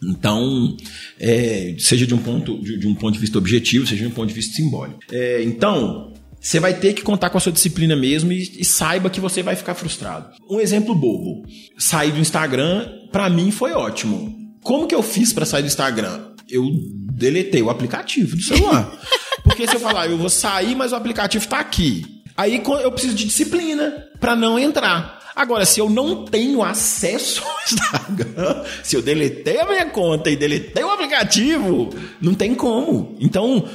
[0.03, 0.77] Então,
[1.19, 4.15] é, seja de um, ponto, de, de um ponto de vista objetivo, seja de um
[4.15, 5.01] ponto de vista simbólico.
[5.11, 9.11] É, então, você vai ter que contar com a sua disciplina mesmo e, e saiba
[9.11, 10.31] que você vai ficar frustrado.
[10.49, 11.45] Um exemplo bobo.
[11.79, 14.35] Sair do Instagram, pra mim, foi ótimo.
[14.63, 16.33] Como que eu fiz pra sair do Instagram?
[16.49, 16.65] Eu
[17.13, 18.97] deletei o aplicativo do celular.
[19.57, 22.23] Porque se eu falar, eu vou sair, mas o aplicativo tá aqui.
[22.37, 25.17] Aí eu preciso de disciplina pra não entrar.
[25.35, 30.37] Agora, se eu não tenho acesso ao Instagram, se eu deletei a minha conta e
[30.37, 31.91] deletei o aplicativo,
[32.21, 33.17] não tem como.
[33.19, 33.67] Então,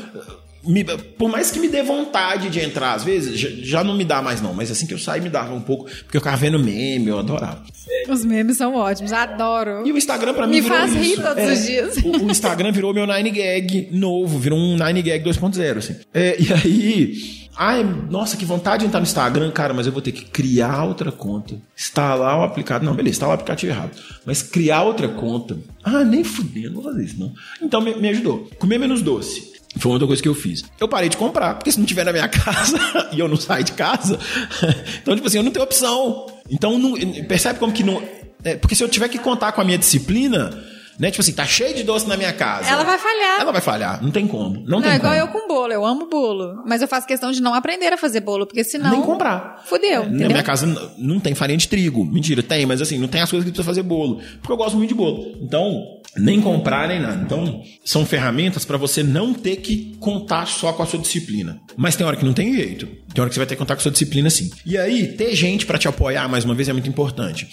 [0.64, 4.04] me- por mais que me dê vontade de entrar, às vezes, já, já não me
[4.06, 6.38] dá mais não, mas assim que eu saí me dava um pouco, porque eu ficava
[6.38, 7.64] vendo meme, eu adorava.
[8.10, 9.86] Os memes são ótimos, adoro.
[9.86, 11.22] E o Instagram pra mim Me virou faz rir isso.
[11.22, 11.98] todos É, os dias.
[11.98, 15.96] O, o Instagram virou meu 9gag novo, virou um 9gag 2.0, assim.
[16.14, 17.14] É, e aí,
[17.58, 20.84] ai, nossa, que vontade de entrar no Instagram, cara, mas eu vou ter que criar
[20.86, 21.56] outra conta.
[21.78, 22.86] Instalar o aplicativo.
[22.90, 23.92] Não, beleza, instalar o aplicativo errado.
[24.26, 25.58] Mas criar outra conta.
[25.84, 27.34] Ah, nem fudendo, não vou fazer isso, não.
[27.62, 28.50] Então me, me ajudou.
[28.58, 29.51] Comer menos doce.
[29.78, 30.64] Foi uma outra coisa que eu fiz.
[30.80, 32.78] Eu parei de comprar, porque se não tiver na minha casa
[33.14, 34.20] e eu não saio de casa,
[35.02, 36.26] então, tipo assim, eu não tenho opção.
[36.50, 36.94] Então, não-
[37.26, 38.02] percebe como que não.
[38.44, 40.50] é, porque se eu tiver que contar com a minha disciplina,
[41.00, 41.10] né?
[41.10, 42.70] Tipo assim, tá cheio de doce na minha casa.
[42.70, 43.40] Ela vai falhar.
[43.42, 44.60] Ela vai falhar, não tem como.
[44.68, 45.24] Não, Não, tem é igual como.
[45.26, 46.62] eu com bolo, eu amo bolo.
[46.68, 48.92] Mas eu faço questão de não aprender a fazer bolo, porque senão.
[48.92, 49.64] Nem comprar.
[49.66, 50.28] Fudeu, Na entendeu?
[50.28, 52.06] minha casa não tem farinha de trigo.
[52.06, 54.20] Mentira, tem, mas assim, não tem as coisas que precisa fazer bolo.
[54.42, 55.38] Porque eu gosto muito de bolo.
[55.42, 55.82] Então,
[56.18, 57.22] nem comprar, nem nada.
[57.24, 61.60] Então, são ferramentas para você não ter que contar só com a sua disciplina.
[61.78, 62.86] Mas tem hora que não tem jeito.
[63.14, 64.50] Tem hora que você vai ter que contar com a sua disciplina sim.
[64.66, 67.48] E aí, ter gente para te apoiar, mais uma vez, é muito importante.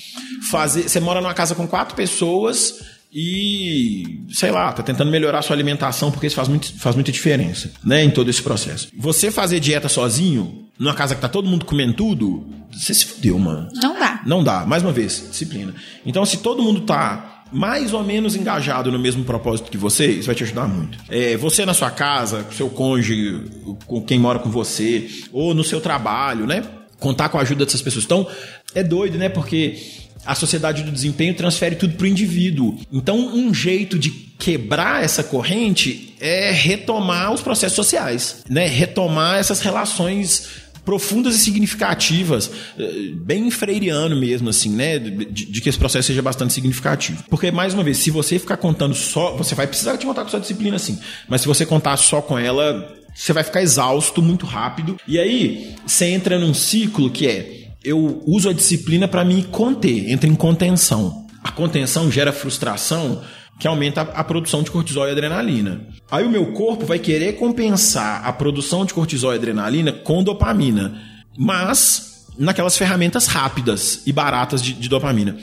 [0.50, 2.80] Fazer, você mora numa casa com quatro pessoas
[3.12, 7.10] e, sei lá, tá tentando melhorar a sua alimentação porque isso faz, muito, faz muita
[7.10, 8.88] diferença, né, em todo esse processo.
[8.98, 13.38] Você fazer dieta sozinho, numa casa que tá todo mundo comendo tudo, você se fudeu,
[13.38, 13.68] mano.
[13.82, 14.22] Não dá.
[14.26, 15.74] Não dá, mais uma vez, disciplina.
[16.04, 20.26] Então, se todo mundo tá mais ou menos engajado no mesmo propósito que você, isso
[20.26, 20.98] vai te ajudar muito.
[21.08, 23.42] É, você na sua casa, com seu cônjuge,
[23.86, 26.62] com quem mora com você, ou no seu trabalho, né?
[26.98, 28.04] Contar com a ajuda dessas pessoas.
[28.04, 28.26] Então,
[28.74, 29.28] é doido, né?
[29.28, 29.78] Porque
[30.26, 32.78] a sociedade do desempenho transfere tudo pro indivíduo.
[32.92, 38.66] Então, um jeito de quebrar essa corrente é retomar os processos sociais, né?
[38.66, 44.98] Retomar essas relações profundas e significativas, eh, bem freiriano mesmo, assim, né?
[44.98, 47.24] De, de que esse processo seja bastante significativo.
[47.28, 49.36] Porque, mais uma vez, se você ficar contando só.
[49.36, 50.98] Você vai precisar de contar com sua disciplina, sim.
[51.28, 54.98] Mas se você contar só com ela, você vai ficar exausto muito rápido.
[55.06, 57.68] E aí, você entra num ciclo que é.
[57.84, 61.26] Eu uso a disciplina para me conter, entra em contenção.
[61.44, 63.20] A contenção gera frustração
[63.58, 65.88] que aumenta a, produção de cortisol e adrenalina.
[66.10, 71.02] Aí o meu corpo vai querer compensar a produção de cortisol e adrenalina com dopamina,
[71.36, 75.36] mas naquelas ferramentas rápidas e baratas de, de dopamina.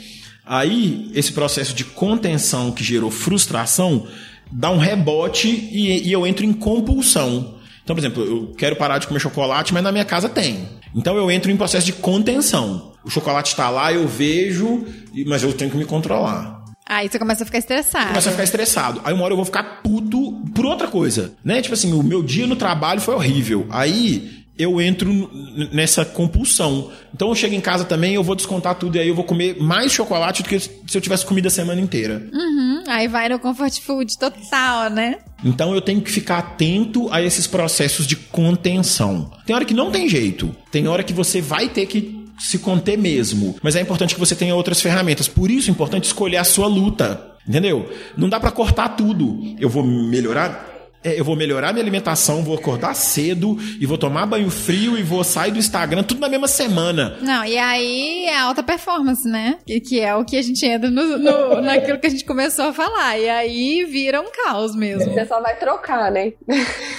[0.46, 4.06] Aí esse processo de contenção que gerou frustração
[4.50, 7.56] dá um rebote e, e eu entro em compulsão.
[7.84, 10.68] Então, por exemplo, eu quero parar de comer chocolate, mas na minha casa tem.
[10.94, 12.92] Então eu entro em processo de contenção.
[13.04, 14.84] O chocolate está lá, eu vejo,
[15.26, 16.55] mas eu tenho que me controlar.
[16.88, 18.08] Aí você começa a ficar estressado.
[18.08, 19.00] Começa a ficar estressado.
[19.04, 21.34] Aí uma hora eu vou ficar puto por outra coisa.
[21.44, 21.60] Né?
[21.60, 23.66] Tipo assim, o meu dia no trabalho foi horrível.
[23.70, 25.30] Aí eu entro
[25.72, 26.90] nessa compulsão.
[27.12, 29.60] Então eu chego em casa também, eu vou descontar tudo e aí eu vou comer
[29.60, 32.26] mais chocolate do que se eu tivesse comido a semana inteira.
[32.32, 35.18] Uhum, aí vai no comfort food total, né?
[35.44, 39.30] Então eu tenho que ficar atento a esses processos de contenção.
[39.44, 40.54] Tem hora que não tem jeito.
[40.70, 43.56] Tem hora que você vai ter que se conter mesmo.
[43.62, 45.28] Mas é importante que você tenha outras ferramentas.
[45.28, 47.32] Por isso é importante escolher a sua luta.
[47.48, 47.88] Entendeu?
[48.16, 49.40] Não dá pra cortar tudo.
[49.58, 50.75] Eu vou melhorar.
[51.04, 55.02] É, eu vou melhorar minha alimentação, vou acordar cedo e vou tomar banho frio e
[55.02, 57.16] vou sair do Instagram tudo na mesma semana.
[57.20, 59.58] Não, e aí é alta performance, né?
[59.66, 62.66] Que, que é o que a gente entra no, no- naquilo que a gente começou
[62.66, 63.18] a falar.
[63.18, 65.12] E aí vira um caos mesmo.
[65.12, 66.32] Você só vai trocar, né?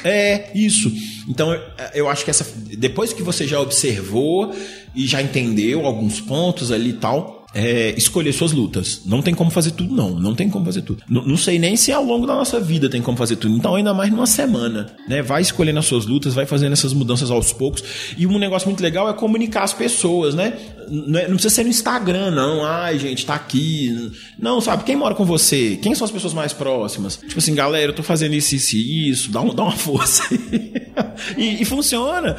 [0.04, 0.92] É, isso.
[1.28, 1.62] Então, eu-
[1.94, 2.46] eu acho que essa.
[2.78, 4.54] Depois que você já observou
[4.96, 9.02] e já entendeu alguns pontos ali e tal, é, escolher suas lutas.
[9.04, 10.12] Não tem como fazer tudo, não.
[10.20, 11.02] Não tem como fazer tudo.
[11.10, 13.56] N- não sei nem se ao longo da nossa vida tem como fazer tudo.
[13.58, 14.96] Então, ainda mais numa semana.
[15.10, 15.24] Né?
[15.24, 17.84] Vai escolhendo as suas lutas, vai fazendo essas mudanças aos poucos.
[18.16, 20.54] E um negócio muito legal é comunicar as pessoas, né?
[20.88, 22.64] Não, é- não precisa ser no Instagram, não.
[22.64, 24.12] Ai, gente, tá aqui.
[24.40, 24.84] Não, sabe?
[24.84, 25.80] Quem mora com você?
[25.82, 27.16] Quem são as pessoas mais próximas?
[27.18, 29.32] Tipo assim, galera, eu tô fazendo isso, isso e isso.
[29.32, 30.24] Dá, um, dá uma força
[31.36, 32.36] e, e funciona.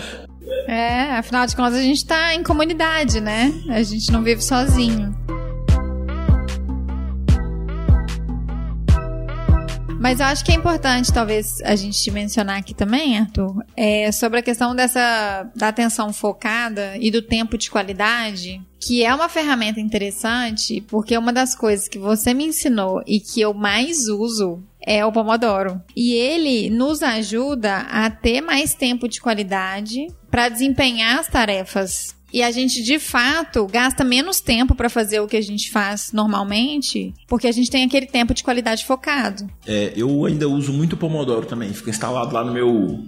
[0.67, 3.53] É, afinal de contas a gente tá em comunidade, né?
[3.69, 5.17] A gente não vive sozinho.
[10.01, 14.39] Mas eu acho que é importante, talvez, a gente mencionar aqui também, Arthur, é sobre
[14.39, 19.81] a questão dessa da atenção focada e do tempo de qualidade, que é uma ferramenta
[19.81, 25.05] interessante, porque uma das coisas que você me ensinou e que eu mais uso é
[25.05, 25.83] o Pomodoro.
[25.97, 32.43] E ele nos ajuda a ter mais tempo de qualidade para desempenhar as tarefas e
[32.43, 37.15] a gente de fato gasta menos tempo para fazer o que a gente faz normalmente,
[37.27, 39.49] porque a gente tem aquele tempo de qualidade focado.
[39.67, 42.99] É, eu ainda uso muito o Pomodoro também, fica instalado lá no meu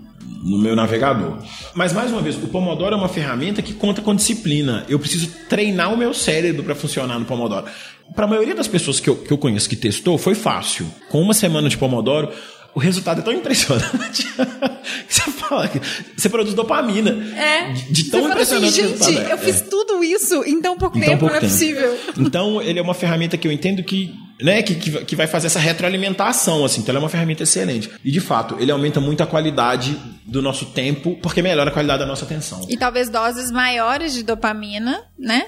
[0.42, 1.38] no meu navegador.
[1.74, 4.86] Mas mais uma vez, o Pomodoro é uma ferramenta que conta com disciplina.
[4.88, 7.66] Eu preciso treinar o meu cérebro para funcionar no Pomodoro.
[8.14, 10.86] Para a maioria das pessoas que eu, que eu conheço que testou, foi fácil.
[11.10, 12.30] Com uma semana de Pomodoro,
[12.74, 14.26] o resultado é tão impressionante.
[15.08, 15.80] você fala que
[16.16, 17.10] você produz dopamina.
[17.36, 17.72] É.
[17.72, 18.80] De, de tão você fala impressionante.
[18.80, 21.40] assim, gente, eu fiz tudo isso em tão pouco Em tão tempo, pouco não é
[21.40, 21.52] tempo.
[21.52, 21.98] possível.
[22.18, 25.46] Então, ele é uma ferramenta que eu entendo que, né, que, que, que vai fazer
[25.48, 26.80] essa retroalimentação, assim.
[26.80, 27.90] Então, ele é uma ferramenta excelente.
[28.04, 32.00] E, de fato, ele aumenta muito a qualidade do nosso tempo, porque melhora a qualidade
[32.00, 32.64] da nossa atenção.
[32.68, 35.44] E talvez doses maiores de dopamina, né?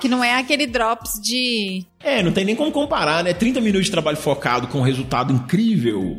[0.00, 1.84] Que não é aquele drops de.
[2.02, 3.34] É, não tem nem como comparar, né?
[3.34, 6.18] 30 minutos de trabalho focado com um resultado incrível.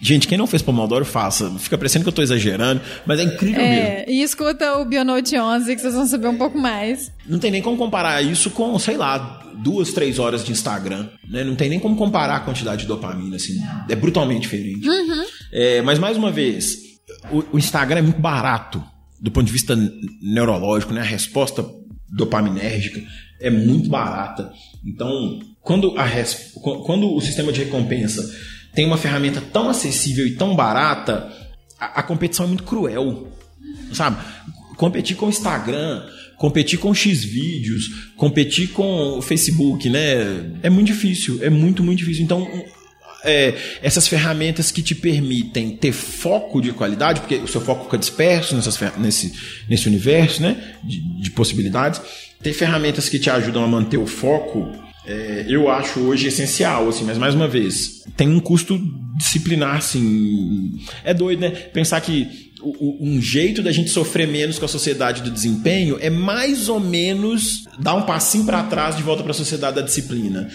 [0.00, 1.48] Gente, quem não fez Pomodoro, faça.
[1.58, 3.82] Fica parecendo que eu tô exagerando, mas é incrível mesmo.
[3.82, 7.12] É, e escuta o Bionote 11 que vocês vão saber um pouco mais.
[7.26, 11.08] Não tem nem como comparar isso com, sei lá, duas, três horas de Instagram.
[11.28, 11.44] Né?
[11.44, 13.60] Não tem nem como comparar a quantidade de dopamina, assim.
[13.88, 14.86] É brutalmente diferente.
[15.52, 16.76] É, mas, mais uma vez,
[17.30, 18.82] o, o Instagram é muito barato
[19.20, 19.78] do ponto de vista
[20.20, 21.00] neurológico, né?
[21.00, 21.64] A resposta
[22.12, 23.02] dopaminérgica
[23.40, 24.52] é muito barata.
[24.84, 26.06] Então, quando, a
[26.84, 28.22] quando o sistema de recompensa
[28.74, 31.30] tem uma ferramenta tão acessível e tão barata,
[31.78, 33.28] a, a competição é muito cruel.
[33.92, 34.16] Sabe?
[34.76, 36.06] Competir com o Instagram,
[36.36, 40.52] competir com X vídeos, competir com o Facebook, né?
[40.62, 42.24] É muito difícil, é muito, muito difícil.
[42.24, 42.48] Então,
[43.24, 47.98] é, essas ferramentas que te permitem ter foco de qualidade, porque o seu foco fica
[47.98, 49.32] disperso nessas nesse,
[49.68, 52.00] nesse universo né, de, de possibilidades,
[52.42, 54.70] ter ferramentas que te ajudam a manter o foco,
[55.06, 58.80] é, eu acho hoje essencial, assim, mas mais uma vez, tem um custo
[59.16, 60.78] disciplinar, assim.
[61.04, 61.50] É doido, né?
[61.50, 66.68] Pensar que um jeito da gente sofrer menos com a sociedade do desempenho é mais
[66.68, 70.48] ou menos dar um passinho para trás de volta para a sociedade da disciplina.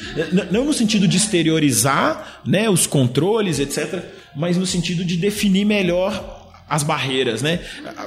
[0.51, 4.03] Não no sentido de exteriorizar né, os controles, etc.,
[4.35, 6.36] mas no sentido de definir melhor
[6.69, 7.59] as barreiras, né?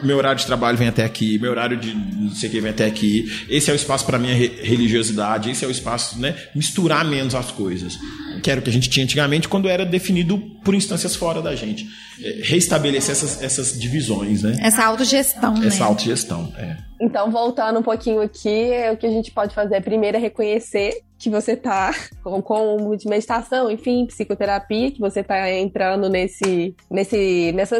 [0.02, 2.70] Meu horário de trabalho vem até aqui, meu horário de não sei o que vem
[2.70, 3.24] até aqui.
[3.48, 6.36] Esse é o espaço para minha re- religiosidade, esse é o espaço, né?
[6.54, 7.98] Misturar menos as coisas.
[8.42, 11.54] Que era o que a gente tinha antigamente quando era definido por instâncias fora da
[11.54, 11.86] gente.
[12.22, 14.56] É, Reestabelecer essas, essas divisões, né?
[14.60, 15.66] Essa autogestão, né?
[15.66, 16.52] Essa autogestão.
[16.56, 16.76] É.
[17.00, 21.00] Então, voltando um pouquinho aqui, é o que a gente pode fazer primeiro é reconhecer
[21.20, 21.94] que você tá
[22.24, 27.78] com, com de meditação, enfim, psicoterapia, que você tá entrando nesse, nesse, nessa,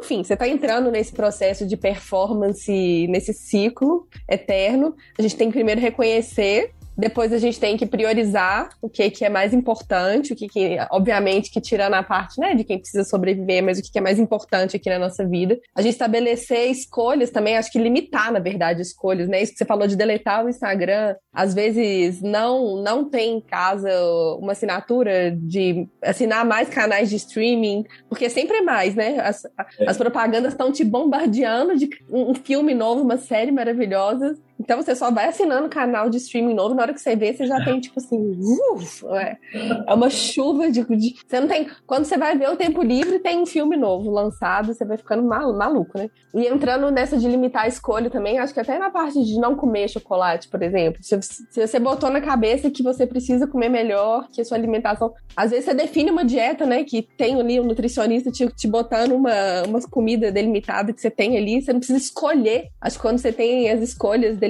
[0.00, 4.94] enfim, você tá entrando nesse processo de performance, nesse ciclo eterno.
[5.16, 9.24] A gente tem que primeiro reconhecer depois a gente tem que priorizar o que, que
[9.24, 13.04] é mais importante, o que, que, obviamente, que tirando a parte né, de quem precisa
[13.04, 15.58] sobreviver, mas o que, que é mais importante aqui na nossa vida.
[15.74, 19.42] A gente estabelecer escolhas também, acho que limitar, na verdade, escolhas, né?
[19.42, 21.16] Isso que você falou de deletar o Instagram.
[21.32, 23.90] Às vezes não, não tem em casa
[24.38, 29.18] uma assinatura de assinar mais canais de streaming, porque sempre é mais, né?
[29.20, 29.42] As,
[29.86, 34.36] as propagandas estão te bombardeando de um filme novo, uma série maravilhosa.
[34.60, 37.46] Então você só vai assinando canal de streaming novo, na hora que você vê, você
[37.46, 38.38] já tem, tipo assim,
[38.74, 39.38] uf, é,
[39.86, 41.66] é uma chuva de, de, Você não tem.
[41.86, 45.22] Quando você vai ver o tempo livre, tem um filme novo lançado, você vai ficando
[45.22, 46.10] mal, maluco, né?
[46.34, 49.56] E entrando nessa de limitar a escolha também, acho que até na parte de não
[49.56, 51.02] comer chocolate, por exemplo.
[51.02, 55.14] Se, se você botou na cabeça que você precisa comer melhor, que a sua alimentação.
[55.34, 56.84] Às vezes você define uma dieta, né?
[56.84, 61.38] Que tem ali um nutricionista te, te botando uma, umas comidas delimitadas que você tem
[61.38, 62.68] ali, você não precisa escolher.
[62.78, 64.49] Acho que quando você tem as escolhas delimitadas,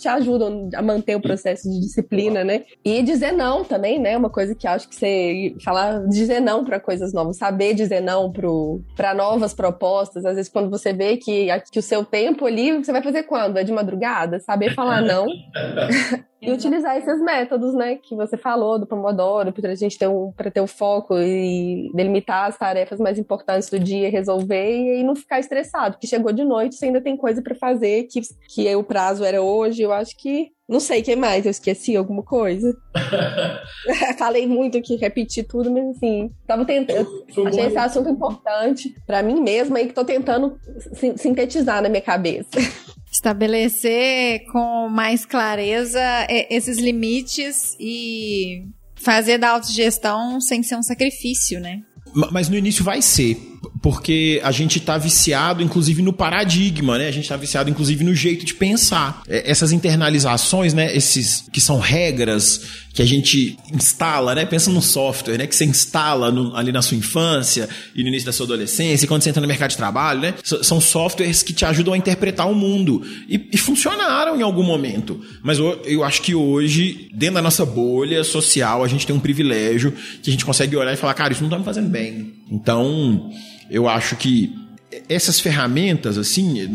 [0.00, 2.64] te ajudam a manter o processo de disciplina, né?
[2.84, 4.16] E dizer não também, né?
[4.16, 8.32] Uma coisa que acho que você falar, dizer não para coisas novas, saber dizer não
[8.96, 10.24] para novas propostas.
[10.24, 13.58] Às vezes, quando você vê que, que o seu tempo ali, você vai fazer quando?
[13.58, 14.40] É de madrugada?
[14.40, 15.26] Saber falar não.
[16.42, 20.32] E utilizar esses métodos, né, que você falou do Pomodoro, para a gente ter um,
[20.32, 25.02] para ter o um foco e delimitar as tarefas mais importantes do dia, resolver e
[25.02, 28.74] não ficar estressado, porque chegou de noite, você ainda tem coisa para fazer, que, que
[28.74, 31.44] o prazo era hoje, eu acho que Não sei, o que mais?
[31.44, 32.74] Eu esqueci alguma coisa?
[34.16, 37.24] Falei muito aqui, repeti tudo, mas assim, tava tentando.
[37.46, 40.56] Achei esse assunto importante para mim mesma e que tô tentando
[41.16, 42.50] sintetizar na minha cabeça.
[43.10, 46.00] Estabelecer com mais clareza
[46.48, 48.62] esses limites e
[48.94, 51.80] fazer da autogestão sem ser um sacrifício, né?
[52.30, 53.36] Mas no início vai ser
[53.82, 57.08] porque a gente está viciado, inclusive, no paradigma, né?
[57.08, 59.22] A gente está viciado, inclusive, no jeito de pensar.
[59.28, 60.94] É, essas internalizações, né?
[60.94, 62.60] Esses que são regras
[62.92, 64.44] que a gente instala, né?
[64.44, 65.46] Pensa no software, né?
[65.46, 69.08] Que você instala no, ali na sua infância e no início da sua adolescência, e
[69.08, 70.34] quando você entra no mercado de trabalho, né?
[70.42, 73.02] S são softwares que te ajudam a interpretar o mundo.
[73.28, 75.20] E, e funcionaram em algum momento.
[75.42, 79.20] Mas eu, eu, acho que hoje, dentro da nossa bolha social, a gente tem um
[79.20, 79.92] privilégio
[80.22, 82.34] que a gente consegue olhar e falar, cara, isso não está me fazendo bem.
[82.50, 83.30] Então,
[83.70, 84.52] eu acho que
[85.08, 86.68] essas ferramentas, assim,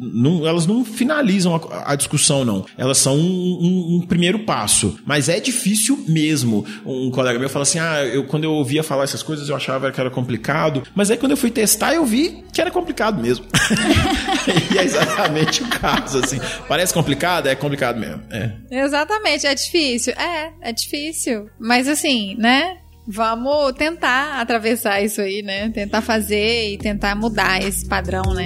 [0.00, 2.64] não, elas não finalizam a, a, discussão, não.
[2.78, 4.98] Elas são um, um, um, primeiro passo.
[5.04, 6.64] Mas é difícil mesmo.
[6.86, 9.92] Um colega meu fala assim: ah, eu, quando eu ouvia falar essas coisas, eu achava
[9.92, 10.82] que era complicado.
[10.94, 13.44] Mas aí quando eu fui testar, eu vi que era complicado mesmo.
[14.72, 16.38] e é exatamente o caso, assim.
[16.66, 18.22] Parece complicado, é complicado mesmo.
[18.30, 18.52] É.
[18.70, 20.14] Exatamente, é difícil.
[20.14, 21.50] É, é difícil.
[21.58, 22.78] Mas assim, né?
[23.12, 25.68] Vamos tentar atravessar isso aí, né?
[25.70, 28.44] Tentar fazer e tentar mudar esse padrão, né?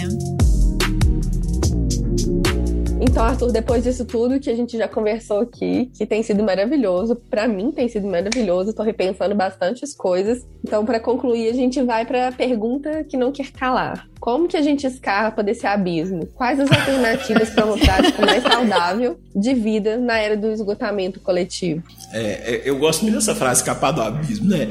[3.06, 7.14] Então, Arthur, depois disso tudo que a gente já conversou aqui, que tem sido maravilhoso,
[7.14, 10.46] para mim tem sido maravilhoso, tô repensando bastantes coisas.
[10.66, 14.08] Então, para concluir, a gente vai para a pergunta que não quer calar.
[14.18, 16.26] Como que a gente escapa desse abismo?
[16.34, 21.82] Quais as alternativas para uma prática mais saudável de vida na era do esgotamento coletivo?
[22.10, 24.68] É, é eu gosto muito dessa frase, escapar do abismo, né?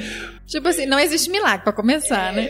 [0.47, 2.49] Tipo assim, não existe milagre para começar, né?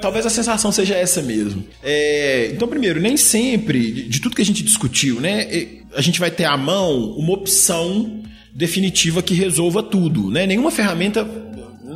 [0.00, 1.64] Talvez a sensação seja essa mesmo.
[1.82, 5.46] É, então, primeiro, nem sempre, de, de tudo que a gente discutiu, né,
[5.94, 8.22] a gente vai ter à mão uma opção
[8.52, 10.46] definitiva que resolva tudo, né?
[10.46, 11.24] Nenhuma ferramenta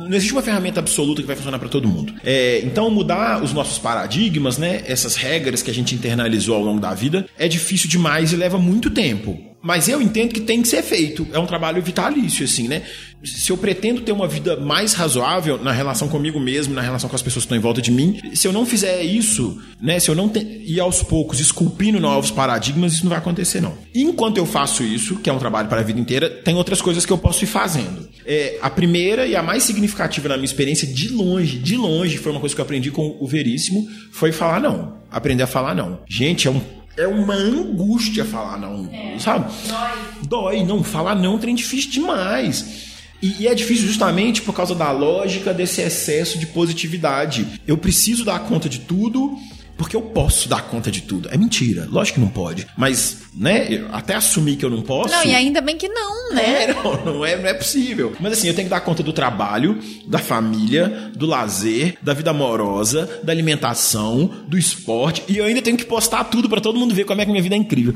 [0.09, 2.13] não existe uma ferramenta absoluta que vai funcionar para todo mundo.
[2.23, 4.81] É, então, mudar os nossos paradigmas, né?
[4.87, 8.57] Essas regras que a gente internalizou ao longo da vida, é difícil demais e leva
[8.57, 9.48] muito tempo.
[9.61, 11.27] Mas eu entendo que tem que ser feito.
[11.33, 12.83] É um trabalho vitalício, assim, né?
[13.21, 17.15] Se eu pretendo ter uma vida mais razoável na relação comigo mesmo, na relação com
[17.15, 19.99] as pessoas que estão em volta de mim, se eu não fizer isso, né?
[19.99, 23.77] Se eu não ir aos poucos esculpindo novos paradigmas, isso não vai acontecer, não.
[23.93, 27.05] Enquanto eu faço isso, que é um trabalho para a vida inteira, tem outras coisas
[27.05, 28.07] que eu posso ir fazendo.
[28.25, 32.31] É, a primeira e a mais significativa na minha experiência, de longe, de longe, foi
[32.31, 34.97] uma coisa que eu aprendi com o Veríssimo, foi falar não.
[35.11, 35.99] Aprender a falar não.
[36.07, 36.61] Gente, é um
[36.99, 39.49] é uma angústia falar não, é, sabe?
[39.67, 40.27] Dói.
[40.27, 42.89] Dói, não, falar não é um trem difícil demais.
[43.21, 47.61] E, e, é difícil justamente por causa da lógica desse excesso de positividade.
[47.65, 49.37] Eu preciso dar conta de tudo
[49.79, 51.29] porque eu posso dar conta de tudo.
[51.31, 52.67] É mentira, lógico que não pode.
[52.77, 55.13] Mas, né, até assumir que eu não posso.
[55.13, 56.63] Não, e ainda bem que não, né?
[56.63, 58.13] É, não, não, é, não é possível.
[58.19, 62.29] Mas assim, eu tenho que dar conta do trabalho, da família, do lazer, da vida
[62.31, 65.23] amorosa, da alimentação, do esporte.
[65.29, 67.41] E eu ainda tenho que postar tudo para todo mundo ver como é que minha
[67.41, 67.95] vida é incrível.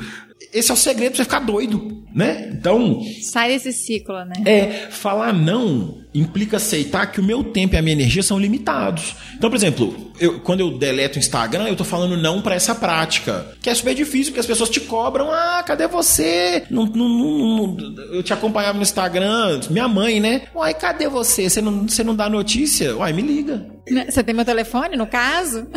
[0.54, 2.51] Esse é o segredo pra você ficar doido, né?
[2.54, 3.01] Então.
[3.22, 4.36] Sai desse ciclo, né?
[4.45, 9.16] É, falar não implica aceitar que o meu tempo e a minha energia são limitados.
[9.36, 12.76] Então, por exemplo, eu, quando eu deleto o Instagram, eu tô falando não para essa
[12.76, 13.47] prática.
[13.62, 15.32] Que é super difícil, porque as pessoas te cobram.
[15.32, 16.64] Ah, cadê você?
[16.70, 20.43] Não, não, não, eu te acompanhava no Instagram, minha mãe, né?
[20.54, 21.49] Uai, cadê você?
[21.49, 22.95] Você não, você não dá notícia?
[22.95, 23.66] Uai, me liga.
[23.89, 25.68] Né, você tem meu telefone, no caso?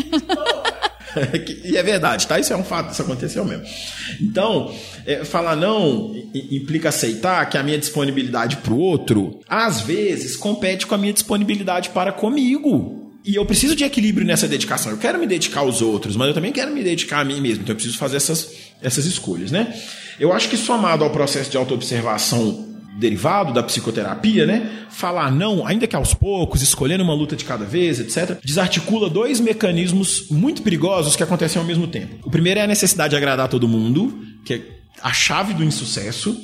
[1.64, 2.38] e é verdade, tá?
[2.38, 3.64] Isso é um fato, isso aconteceu mesmo.
[4.20, 4.74] Então,
[5.06, 10.86] é, falar não implica aceitar que a minha disponibilidade para o outro, às vezes, compete
[10.86, 13.06] com a minha disponibilidade para comigo.
[13.24, 14.92] E eu preciso de equilíbrio nessa dedicação.
[14.92, 17.62] Eu quero me dedicar aos outros, mas eu também quero me dedicar a mim mesmo.
[17.62, 19.74] Então eu preciso fazer essas, essas escolhas, né?
[20.20, 24.70] Eu acho que somado ao processo de autoobservação derivado da psicoterapia, né?
[24.90, 29.38] Falar não, ainda que aos poucos, escolhendo uma luta de cada vez, etc., desarticula dois
[29.38, 32.16] mecanismos muito perigosos que acontecem ao mesmo tempo.
[32.24, 34.62] O primeiro é a necessidade de agradar todo mundo, que é
[35.02, 36.36] a chave do insucesso.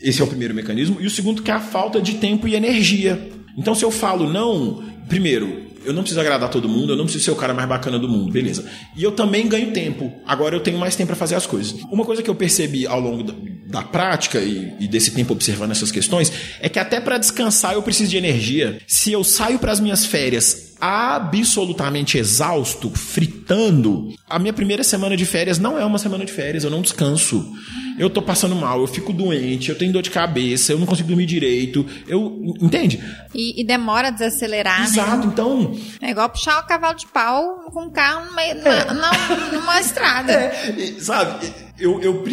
[0.00, 1.00] Esse é o primeiro mecanismo.
[1.00, 3.30] E o segundo que é a falta de tempo e energia.
[3.56, 7.24] Então, se eu falo não, primeiro, eu não preciso agradar todo mundo, eu não preciso
[7.24, 8.64] ser o cara mais bacana do mundo, beleza.
[8.96, 10.12] E eu também ganho tempo.
[10.26, 11.74] Agora eu tenho mais tempo para fazer as coisas.
[11.90, 13.34] Uma coisa que eu percebi ao longo da,
[13.66, 17.82] da prática e, e, desse tempo observando essas questões é que até para descansar eu
[17.82, 18.78] preciso de energia.
[18.86, 25.24] Se eu saio para as minhas férias absolutamente exausto, fritando, a minha primeira semana de
[25.24, 27.44] férias não é uma semana de férias, eu não descanso
[27.96, 31.06] eu tô passando mal, eu fico doente, eu tenho dor de cabeça, eu não consigo
[31.06, 32.42] dormir direito, eu.
[32.60, 33.00] Entende?
[33.32, 34.80] E, e demora a desacelerar.
[34.80, 34.86] Né?
[34.86, 35.32] Exato, né?
[35.32, 35.72] então.
[36.02, 38.52] É igual puxar o cavalo de pau com um carro numa, é.
[38.52, 39.10] numa,
[39.52, 40.32] numa estrada.
[40.76, 41.52] É, sabe?
[41.78, 42.24] Eu, eu,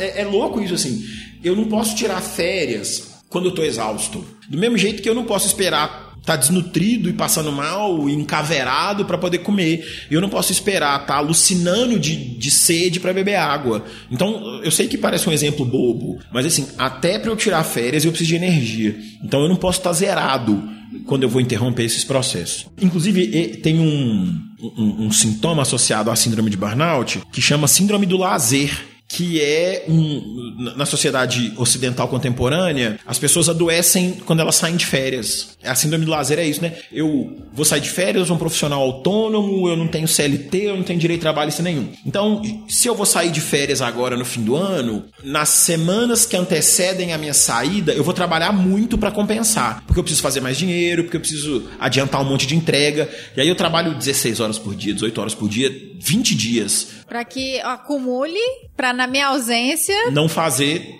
[0.00, 1.04] é, é louco isso assim
[1.44, 4.24] eu não posso tirar férias quando eu tô exausto.
[4.48, 9.04] Do mesmo jeito que eu não posso esperar tá desnutrido e passando mal, e encaverado
[9.04, 10.06] para poder comer.
[10.10, 13.84] Eu não posso esperar tá alucinando de, de sede para beber água.
[14.10, 18.04] Então, eu sei que parece um exemplo bobo, mas assim, até para eu tirar férias
[18.04, 18.96] eu preciso de energia.
[19.22, 20.62] Então, eu não posso estar tá zerado
[21.06, 22.66] quando eu vou interromper esses processos.
[22.80, 28.16] Inclusive, tem um, um, um sintoma associado à síndrome de burnout que chama síndrome do
[28.16, 34.84] lazer que é um, na sociedade ocidental contemporânea, as pessoas adoecem quando elas saem de
[34.84, 35.50] férias.
[35.62, 36.72] A síndrome do lazer é isso, né?
[36.92, 40.76] Eu vou sair de férias, eu sou um profissional autônomo, eu não tenho CLT, eu
[40.76, 41.90] não tenho direito de trabalho nenhum.
[42.04, 46.36] Então, se eu vou sair de férias agora no fim do ano, nas semanas que
[46.36, 50.58] antecedem a minha saída, eu vou trabalhar muito para compensar, porque eu preciso fazer mais
[50.58, 53.08] dinheiro, porque eu preciso adiantar um monte de entrega.
[53.36, 55.70] E aí eu trabalho 16 horas por dia, 18 horas por dia,
[56.00, 56.88] 20 dias.
[57.06, 58.38] Para que acumule
[58.76, 60.10] para na minha ausência.
[60.10, 60.94] Não fazer,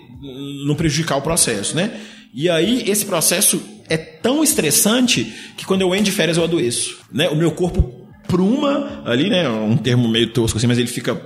[0.65, 1.99] não prejudicar o processo, né?
[2.33, 6.99] E aí, esse processo é tão estressante que quando eu entro de férias eu adoeço.
[7.11, 7.29] Né?
[7.29, 9.47] O meu corpo pruma ali, né?
[9.47, 11.21] Um termo meio tosco assim, mas ele fica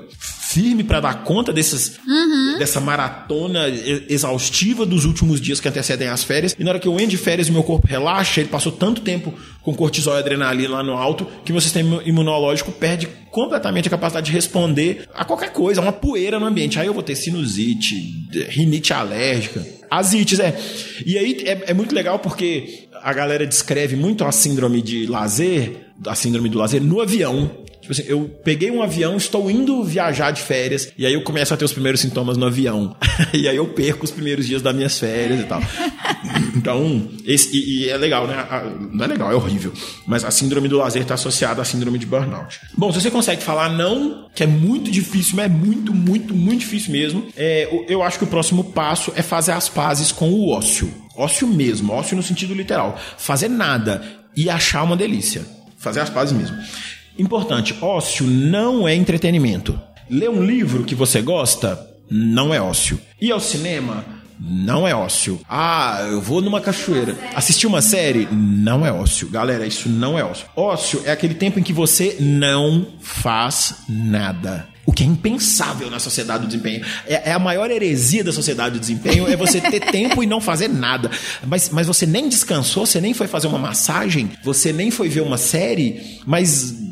[0.49, 2.57] firme para dar conta desses, uhum.
[2.57, 3.67] dessa maratona
[4.09, 6.55] exaustiva dos últimos dias que antecedem as férias.
[6.57, 9.01] E na hora que eu entro de férias e meu corpo relaxa, ele passou tanto
[9.01, 9.31] tempo
[9.61, 14.25] com cortisol e adrenalina lá no alto que meu sistema imunológico perde completamente a capacidade
[14.25, 16.79] de responder a qualquer coisa, a uma poeira no ambiente.
[16.79, 17.95] Aí eu vou ter sinusite,
[18.49, 20.59] rinite alérgica, asites, é.
[21.05, 25.91] E aí é, é muito legal porque a galera descreve muito a síndrome de lazer,
[26.07, 27.68] a síndrome do lazer no avião.
[27.89, 31.55] Tipo assim, eu peguei um avião, estou indo viajar de férias, e aí eu começo
[31.55, 32.95] a ter os primeiros sintomas no avião.
[33.33, 35.59] e aí eu perco os primeiros dias das minhas férias e tal.
[36.55, 38.45] então, esse, e, e, é legal, né?
[38.91, 39.73] Não é legal, é horrível.
[40.05, 42.59] Mas a síndrome do lazer está associada à síndrome de burnout.
[42.77, 46.59] Bom, se você consegue falar não, que é muito difícil, mas é muito, muito, muito
[46.59, 50.51] difícil mesmo, é, eu acho que o próximo passo é fazer as pazes com o
[50.51, 50.93] ócio.
[51.15, 52.99] Ócio mesmo, ócio no sentido literal.
[53.17, 54.03] Fazer nada
[54.37, 55.43] e achar uma delícia.
[55.79, 56.55] Fazer as pazes mesmo.
[57.19, 59.77] Importante, ócio não é entretenimento.
[60.09, 61.77] Ler um livro que você gosta
[62.09, 62.97] não é ócio.
[63.19, 64.05] Ir ao cinema
[64.39, 65.37] não é ócio.
[65.49, 67.17] Ah, eu vou numa cachoeira.
[67.35, 69.29] Assistir uma série não é ócio.
[69.29, 70.47] Galera, isso não é ócio.
[70.55, 74.65] Ócio é aquele tempo em que você não faz nada.
[74.85, 76.85] O que é impensável na sociedade do desempenho.
[77.05, 80.39] É, é, a maior heresia da sociedade do desempenho, é você ter tempo e não
[80.39, 81.11] fazer nada.
[81.45, 85.21] Mas, mas você nem descansou, você nem foi fazer uma massagem, você nem foi ver
[85.21, 86.88] uma série, mas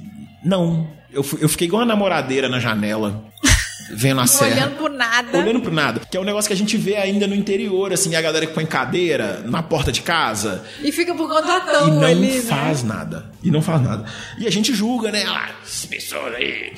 [0.48, 0.88] não.
[1.12, 3.24] Eu, eu fiquei igual uma namoradeira na janela.
[3.92, 4.52] Vendo a serra.
[4.52, 5.38] Olhando pro nada.
[5.38, 6.02] Olhando pro nada.
[6.10, 8.54] Que é um negócio que a gente vê ainda no interior, assim, a galera que
[8.54, 10.66] põe cadeira na porta de casa.
[10.84, 12.42] E fica por conta da E não ali, né?
[12.42, 12.94] faz né?
[12.96, 13.32] nada.
[13.42, 14.06] E não faz nada.
[14.38, 15.24] E a gente julga, né?
[15.26, 16.74] Ah, as pessoas aí.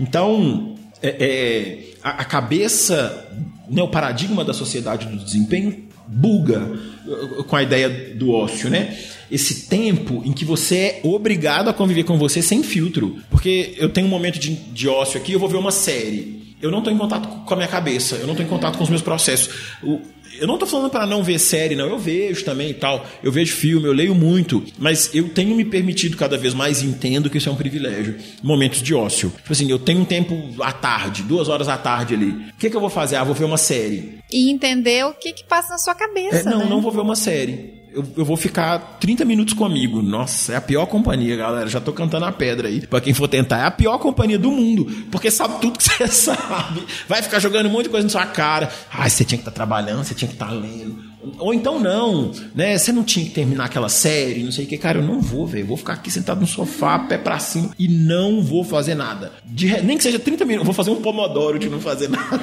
[0.00, 3.28] Então, é, é, a, a cabeça,
[3.68, 6.60] né, o paradigma da sociedade do desempenho buga
[7.06, 8.96] uh, com a ideia do ócio, né?
[9.30, 13.16] esse tempo em que você é obrigado a conviver com você sem filtro.
[13.30, 16.56] Porque eu tenho um momento de, de ócio aqui, eu vou ver uma série.
[16.60, 18.84] Eu não estou em contato com a minha cabeça, eu não estou em contato com
[18.84, 19.50] os meus processos.
[19.82, 20.00] O,
[20.38, 21.86] eu não estou falando para não ver série, não.
[21.86, 23.06] Eu vejo também e tal.
[23.22, 24.62] Eu vejo filme, eu leio muito.
[24.78, 28.16] Mas eu tenho me permitido cada vez mais, entendo que isso é um privilégio.
[28.42, 29.32] Momentos de ócio.
[29.36, 32.30] Tipo assim, eu tenho um tempo à tarde, duas horas à tarde ali.
[32.30, 33.16] O que, que eu vou fazer?
[33.16, 34.18] Ah, vou ver uma série.
[34.30, 36.36] E entender o que, que passa na sua cabeça.
[36.36, 36.66] É, não, né?
[36.68, 40.02] não vou ver uma série eu, eu, vou ficar 30 minutos comigo.
[40.02, 41.66] Nossa, é a pior companhia, galera.
[41.66, 42.86] Já tô cantando a pedra aí.
[42.86, 44.84] Pra quem for tentar, é a pior companhia do mundo.
[45.10, 46.84] Porque sabe tudo que você sabe.
[47.08, 48.70] Vai ficar jogando um monte de coisa na sua cara.
[48.92, 51.06] Ah, você tinha que estar tá trabalhando, você tinha que estar tá lendo.
[51.38, 52.76] Ou então não, né?
[52.76, 54.76] Você não tinha que terminar aquela série, não sei o que.
[54.76, 55.66] Cara, eu não vou, velho.
[55.66, 59.32] Vou ficar aqui sentado no sofá, pé pra cima, e não vou fazer nada.
[59.42, 62.40] De, nem que seja 30 minutos, vou fazer um pomodoro de não fazer nada.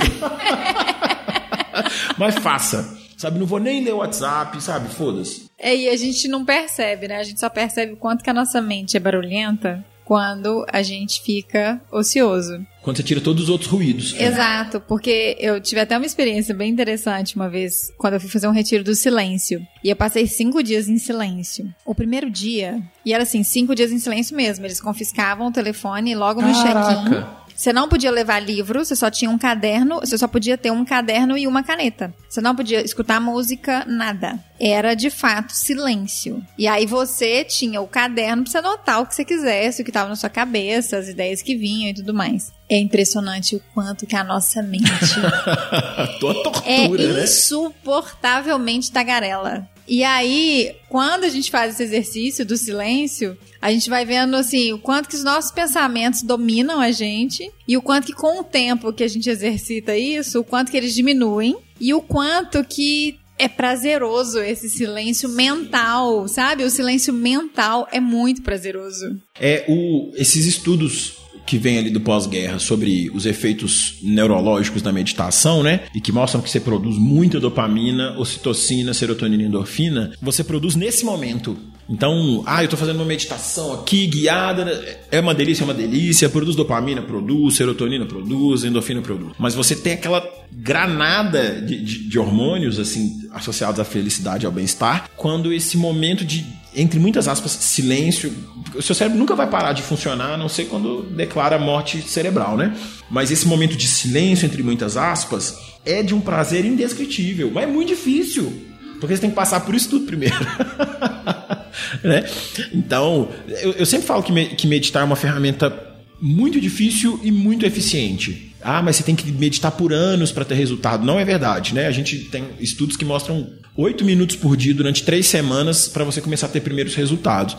[2.18, 3.40] Mas faça sabe?
[3.40, 4.90] Não vou nem ler o WhatsApp, sabe?
[4.90, 5.50] Foda-se.
[5.58, 7.18] É, e a gente não percebe, né?
[7.18, 11.22] A gente só percebe o quanto que a nossa mente é barulhenta quando a gente
[11.22, 12.66] fica ocioso.
[12.84, 14.14] Quando você tira todos os outros ruídos.
[14.18, 14.26] É.
[14.26, 18.48] Exato, porque eu tive até uma experiência bem interessante uma vez, quando eu fui fazer
[18.48, 19.66] um retiro do silêncio.
[19.84, 21.74] E eu passei cinco dias em silêncio.
[21.86, 24.66] O primeiro dia, e era assim, cinco dias em silêncio mesmo.
[24.66, 27.44] Eles confiscavam o telefone logo no check-in.
[27.56, 30.84] Você não podia levar livro, você só tinha um caderno, você só podia ter um
[30.84, 32.14] caderno e uma caneta.
[32.28, 34.40] Você não podia escutar música, nada.
[34.60, 36.44] Era de fato silêncio.
[36.58, 39.92] E aí você tinha o caderno pra você anotar o que você quisesse, o que
[39.92, 42.52] estava na sua cabeça, as ideias que vinham e tudo mais.
[42.74, 44.90] É impressionante o quanto que a nossa mente
[46.20, 47.24] tortura, é né?
[47.24, 49.70] insuportavelmente tagarela.
[49.88, 54.74] E aí, quando a gente faz esse exercício do silêncio, a gente vai vendo assim
[54.74, 58.44] o quanto que os nossos pensamentos dominam a gente e o quanto que com o
[58.44, 63.20] tempo que a gente exercita isso, o quanto que eles diminuem e o quanto que
[63.38, 66.64] é prazeroso esse silêncio mental, sabe?
[66.64, 69.16] O silêncio mental é muito prazeroso.
[69.40, 75.64] É o esses estudos que vem ali do pós-guerra sobre os efeitos neurológicos da meditação,
[75.64, 75.82] né?
[75.94, 81.04] E que mostram que você produz muita dopamina, ocitocina, serotonina e endorfina, você produz nesse
[81.04, 81.58] momento.
[81.90, 84.64] Então, ah, eu tô fazendo uma meditação aqui, guiada,
[85.12, 89.34] é uma delícia, é uma delícia, produz dopamina, produz, serotonina, produz, endorfina, produz.
[89.38, 94.52] Mas você tem aquela granada de, de, de hormônios, assim, associados à felicidade e ao
[94.52, 98.34] bem-estar, quando esse momento de entre muitas aspas, silêncio.
[98.76, 102.58] O seu cérebro nunca vai parar de funcionar, a não ser quando declara morte cerebral,
[102.58, 102.76] né?
[103.10, 107.52] Mas esse momento de silêncio, entre muitas aspas, é de um prazer indescritível.
[107.54, 108.52] Mas é muito difícil.
[109.00, 110.36] Porque você tem que passar por isso tudo primeiro.
[112.04, 112.26] né?
[112.74, 113.30] Então,
[113.62, 117.66] eu, eu, sempre falo que, me, que meditar é uma ferramenta muito difícil e muito
[117.66, 118.53] eficiente.
[118.64, 121.06] Ah, mas você tem que meditar por anos para ter resultado.
[121.06, 121.88] Não é verdade, né?
[121.88, 126.22] A gente tem estudos que mostram oito minutos por dia durante três semanas para você
[126.22, 127.58] começar a ter primeiros resultados.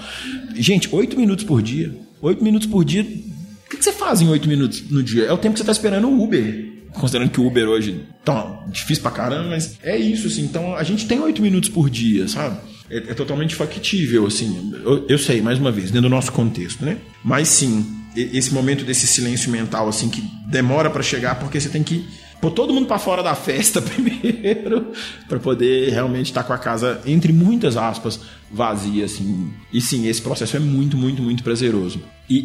[0.55, 1.95] Gente, oito minutos por dia.
[2.21, 3.03] Oito minutos por dia.
[3.03, 5.25] O que você faz em oito minutos no dia?
[5.25, 6.73] É o tempo que você está esperando o Uber.
[6.93, 10.43] Considerando que o Uber hoje tá difícil pra caramba, mas é isso, assim.
[10.43, 12.57] Então a gente tem oito minutos por dia, sabe?
[12.89, 14.73] É, é totalmente factível, assim.
[14.85, 16.99] Eu, eu sei, mais uma vez, dentro do nosso contexto, né?
[17.25, 17.85] Mas sim,
[18.17, 22.07] esse momento desse silêncio mental, assim, que demora para chegar, porque você tem que
[22.41, 24.93] pôr todo mundo para fora da festa primeiro,
[25.29, 29.53] para poder realmente estar tá com a casa, entre muitas aspas, vazia, assim.
[29.73, 32.03] E sim, esse processo é muito, muito, muito prazeroso.
[32.29, 32.39] E,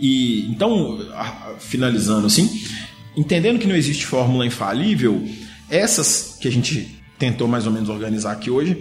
[0.47, 0.99] e então,
[1.59, 2.49] finalizando assim,
[3.15, 5.27] entendendo que não existe fórmula infalível,
[5.69, 8.77] essas que a gente tentou mais ou menos organizar aqui hoje,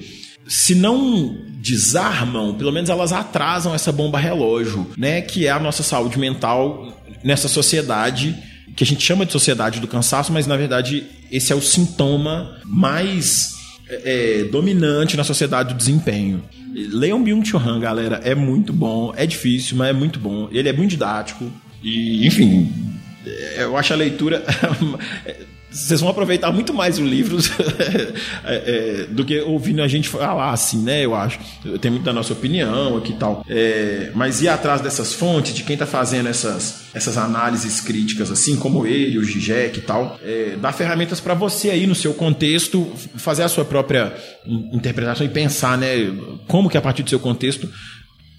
[0.47, 5.21] se não desarmam, pelo menos elas atrasam essa bomba relógio, né?
[5.21, 8.37] Que é a nossa saúde mental nessa sociedade
[8.77, 12.57] que a gente chama de sociedade do cansaço, mas na verdade esse é o sintoma
[12.65, 13.57] mais
[13.89, 16.45] é, dominante na sociedade do desempenho.
[16.73, 20.49] Leiam Byung-Chul Han, galera, é muito bom, é difícil, mas é muito bom.
[20.53, 21.51] Ele é muito didático
[21.83, 22.73] e, enfim,
[23.57, 24.45] eu acho a leitura
[25.71, 27.37] vocês vão aproveitar muito mais o livro
[28.45, 31.05] é, é, do que ouvindo a gente falar assim, né?
[31.05, 31.39] Eu acho.
[31.81, 33.45] Tem muito da nossa opinião aqui e tal.
[33.49, 38.57] É, mas ir atrás dessas fontes, de quem está fazendo essas, essas análises críticas, assim
[38.57, 42.91] como ele, o Gijek e tal, é, dá ferramentas para você aí no seu contexto
[43.17, 44.15] fazer a sua própria
[44.73, 46.11] interpretação e pensar, né?
[46.47, 47.69] Como que a partir do seu contexto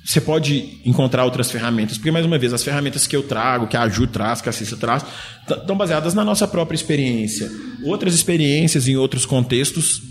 [0.10, 3.78] você pode encontrar outras ferramentas, porque, mais uma vez, as ferramentas que eu trago, que
[3.78, 5.06] a Ju traz, que a Cissa traz,
[5.48, 7.48] estão baseadas na nossa própria experiência.
[7.84, 10.02] Outras experiências em outros contextos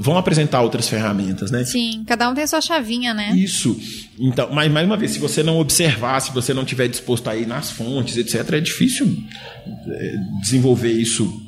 [0.00, 1.64] vão apresentar outras ferramentas, né?
[1.64, 3.36] Sim, cada um tem a sua chavinha, né?
[3.36, 3.80] Isso.
[4.18, 7.36] Então, mas mais uma vez, se você não observar, se você não tiver disposto a
[7.36, 9.16] ir nas fontes, etc., é difícil
[9.86, 11.40] é, desenvolver isso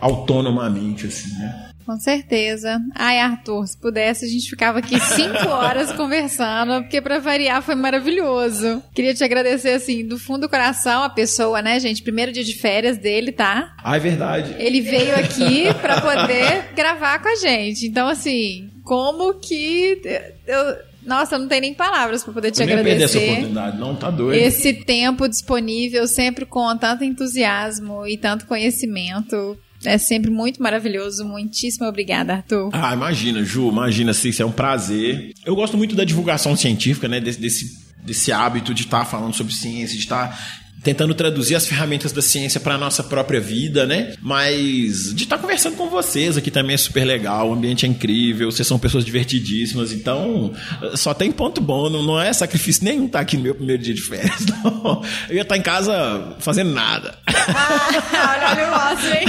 [0.00, 1.63] autonomamente, assim, né?
[1.84, 2.80] Com certeza.
[2.94, 7.74] Ai, Arthur, se pudesse, a gente ficava aqui cinco horas conversando, porque para variar foi
[7.74, 8.82] maravilhoso.
[8.94, 12.02] Queria te agradecer, assim, do fundo do coração, a pessoa, né, gente?
[12.02, 13.74] Primeiro dia de férias dele, tá?
[13.82, 14.54] Ah, é verdade.
[14.58, 17.86] Ele veio aqui para poder gravar com a gente.
[17.86, 20.00] Então, assim, como que.
[20.46, 20.76] Eu,
[21.06, 22.94] nossa, não tem nem palavras para poder te eu agradecer.
[22.94, 24.40] Nem essa oportunidade, não, tá doido.
[24.40, 29.58] Esse tempo disponível sempre com tanto entusiasmo e tanto conhecimento.
[29.84, 31.24] É sempre muito maravilhoso.
[31.24, 32.70] Muitíssimo obrigada, Arthur.
[32.72, 35.32] Ah, imagina, Ju, imagina, isso é um prazer.
[35.44, 37.20] Eu gosto muito da divulgação científica, né?
[37.20, 41.54] Desse, desse, desse hábito de estar tá falando sobre ciência, de estar tá tentando traduzir
[41.54, 44.14] as ferramentas da ciência para a nossa própria vida, né?
[44.20, 47.88] Mas de estar tá conversando com vocês aqui também é super legal, o ambiente é
[47.88, 50.52] incrível, vocês são pessoas divertidíssimas, então
[50.94, 53.94] só tem ponto bom, não, não é sacrifício nenhum estar aqui no meu primeiro dia
[53.94, 55.02] de férias, não.
[55.28, 57.18] Eu ia estar em casa fazendo nada.
[57.26, 59.24] Ah, olha o negócio, hein?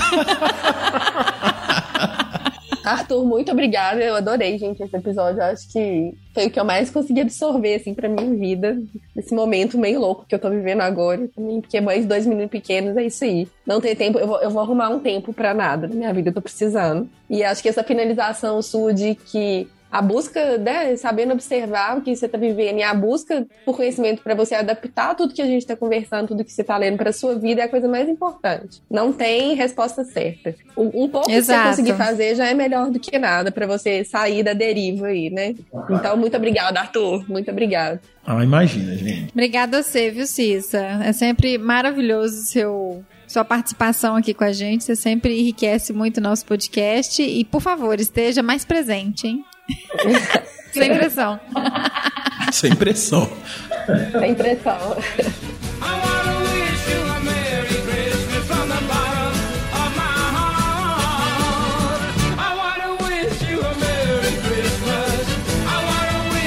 [2.85, 4.01] Arthur, muito obrigada.
[4.01, 5.41] Eu adorei, gente, esse episódio.
[5.41, 8.77] Eu acho que foi o que eu mais consegui absorver, assim, pra minha vida.
[9.15, 11.27] Esse momento meio louco que eu tô vivendo agora.
[11.61, 13.47] Porque de dois meninos pequenos, é isso aí.
[13.65, 16.29] Não tem tempo, eu vou, eu vou arrumar um tempo pra nada na minha vida,
[16.29, 17.09] eu tô precisando.
[17.29, 22.15] E acho que essa finalização sua de que a busca, né, sabendo observar o que
[22.15, 25.61] você está vivendo e a busca por conhecimento para você adaptar tudo que a gente
[25.61, 28.81] está conversando, tudo que você está lendo para sua vida é a coisa mais importante.
[28.89, 30.55] Não tem resposta certa.
[30.75, 31.59] Um, pouco Exato.
[31.59, 35.07] que você conseguir fazer já é melhor do que nada para você sair da deriva
[35.07, 35.55] aí, né?
[35.89, 37.23] Então, muito obrigada, Arthur.
[37.29, 38.01] Muito obrigada.
[38.25, 39.31] Ah, imagina, gente.
[39.31, 40.79] Obrigada a você, viu, Cissa?
[41.03, 44.83] É sempre maravilhoso seu sua participação aqui com a gente.
[44.83, 47.21] Você sempre enriquece muito o nosso podcast.
[47.21, 49.45] E, por favor, esteja mais presente, hein?
[50.71, 51.39] Sem pressão.
[52.51, 53.29] Sem pressão.
[54.19, 54.97] Sem pressão.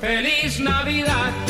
[0.00, 1.49] Feliz Navidad.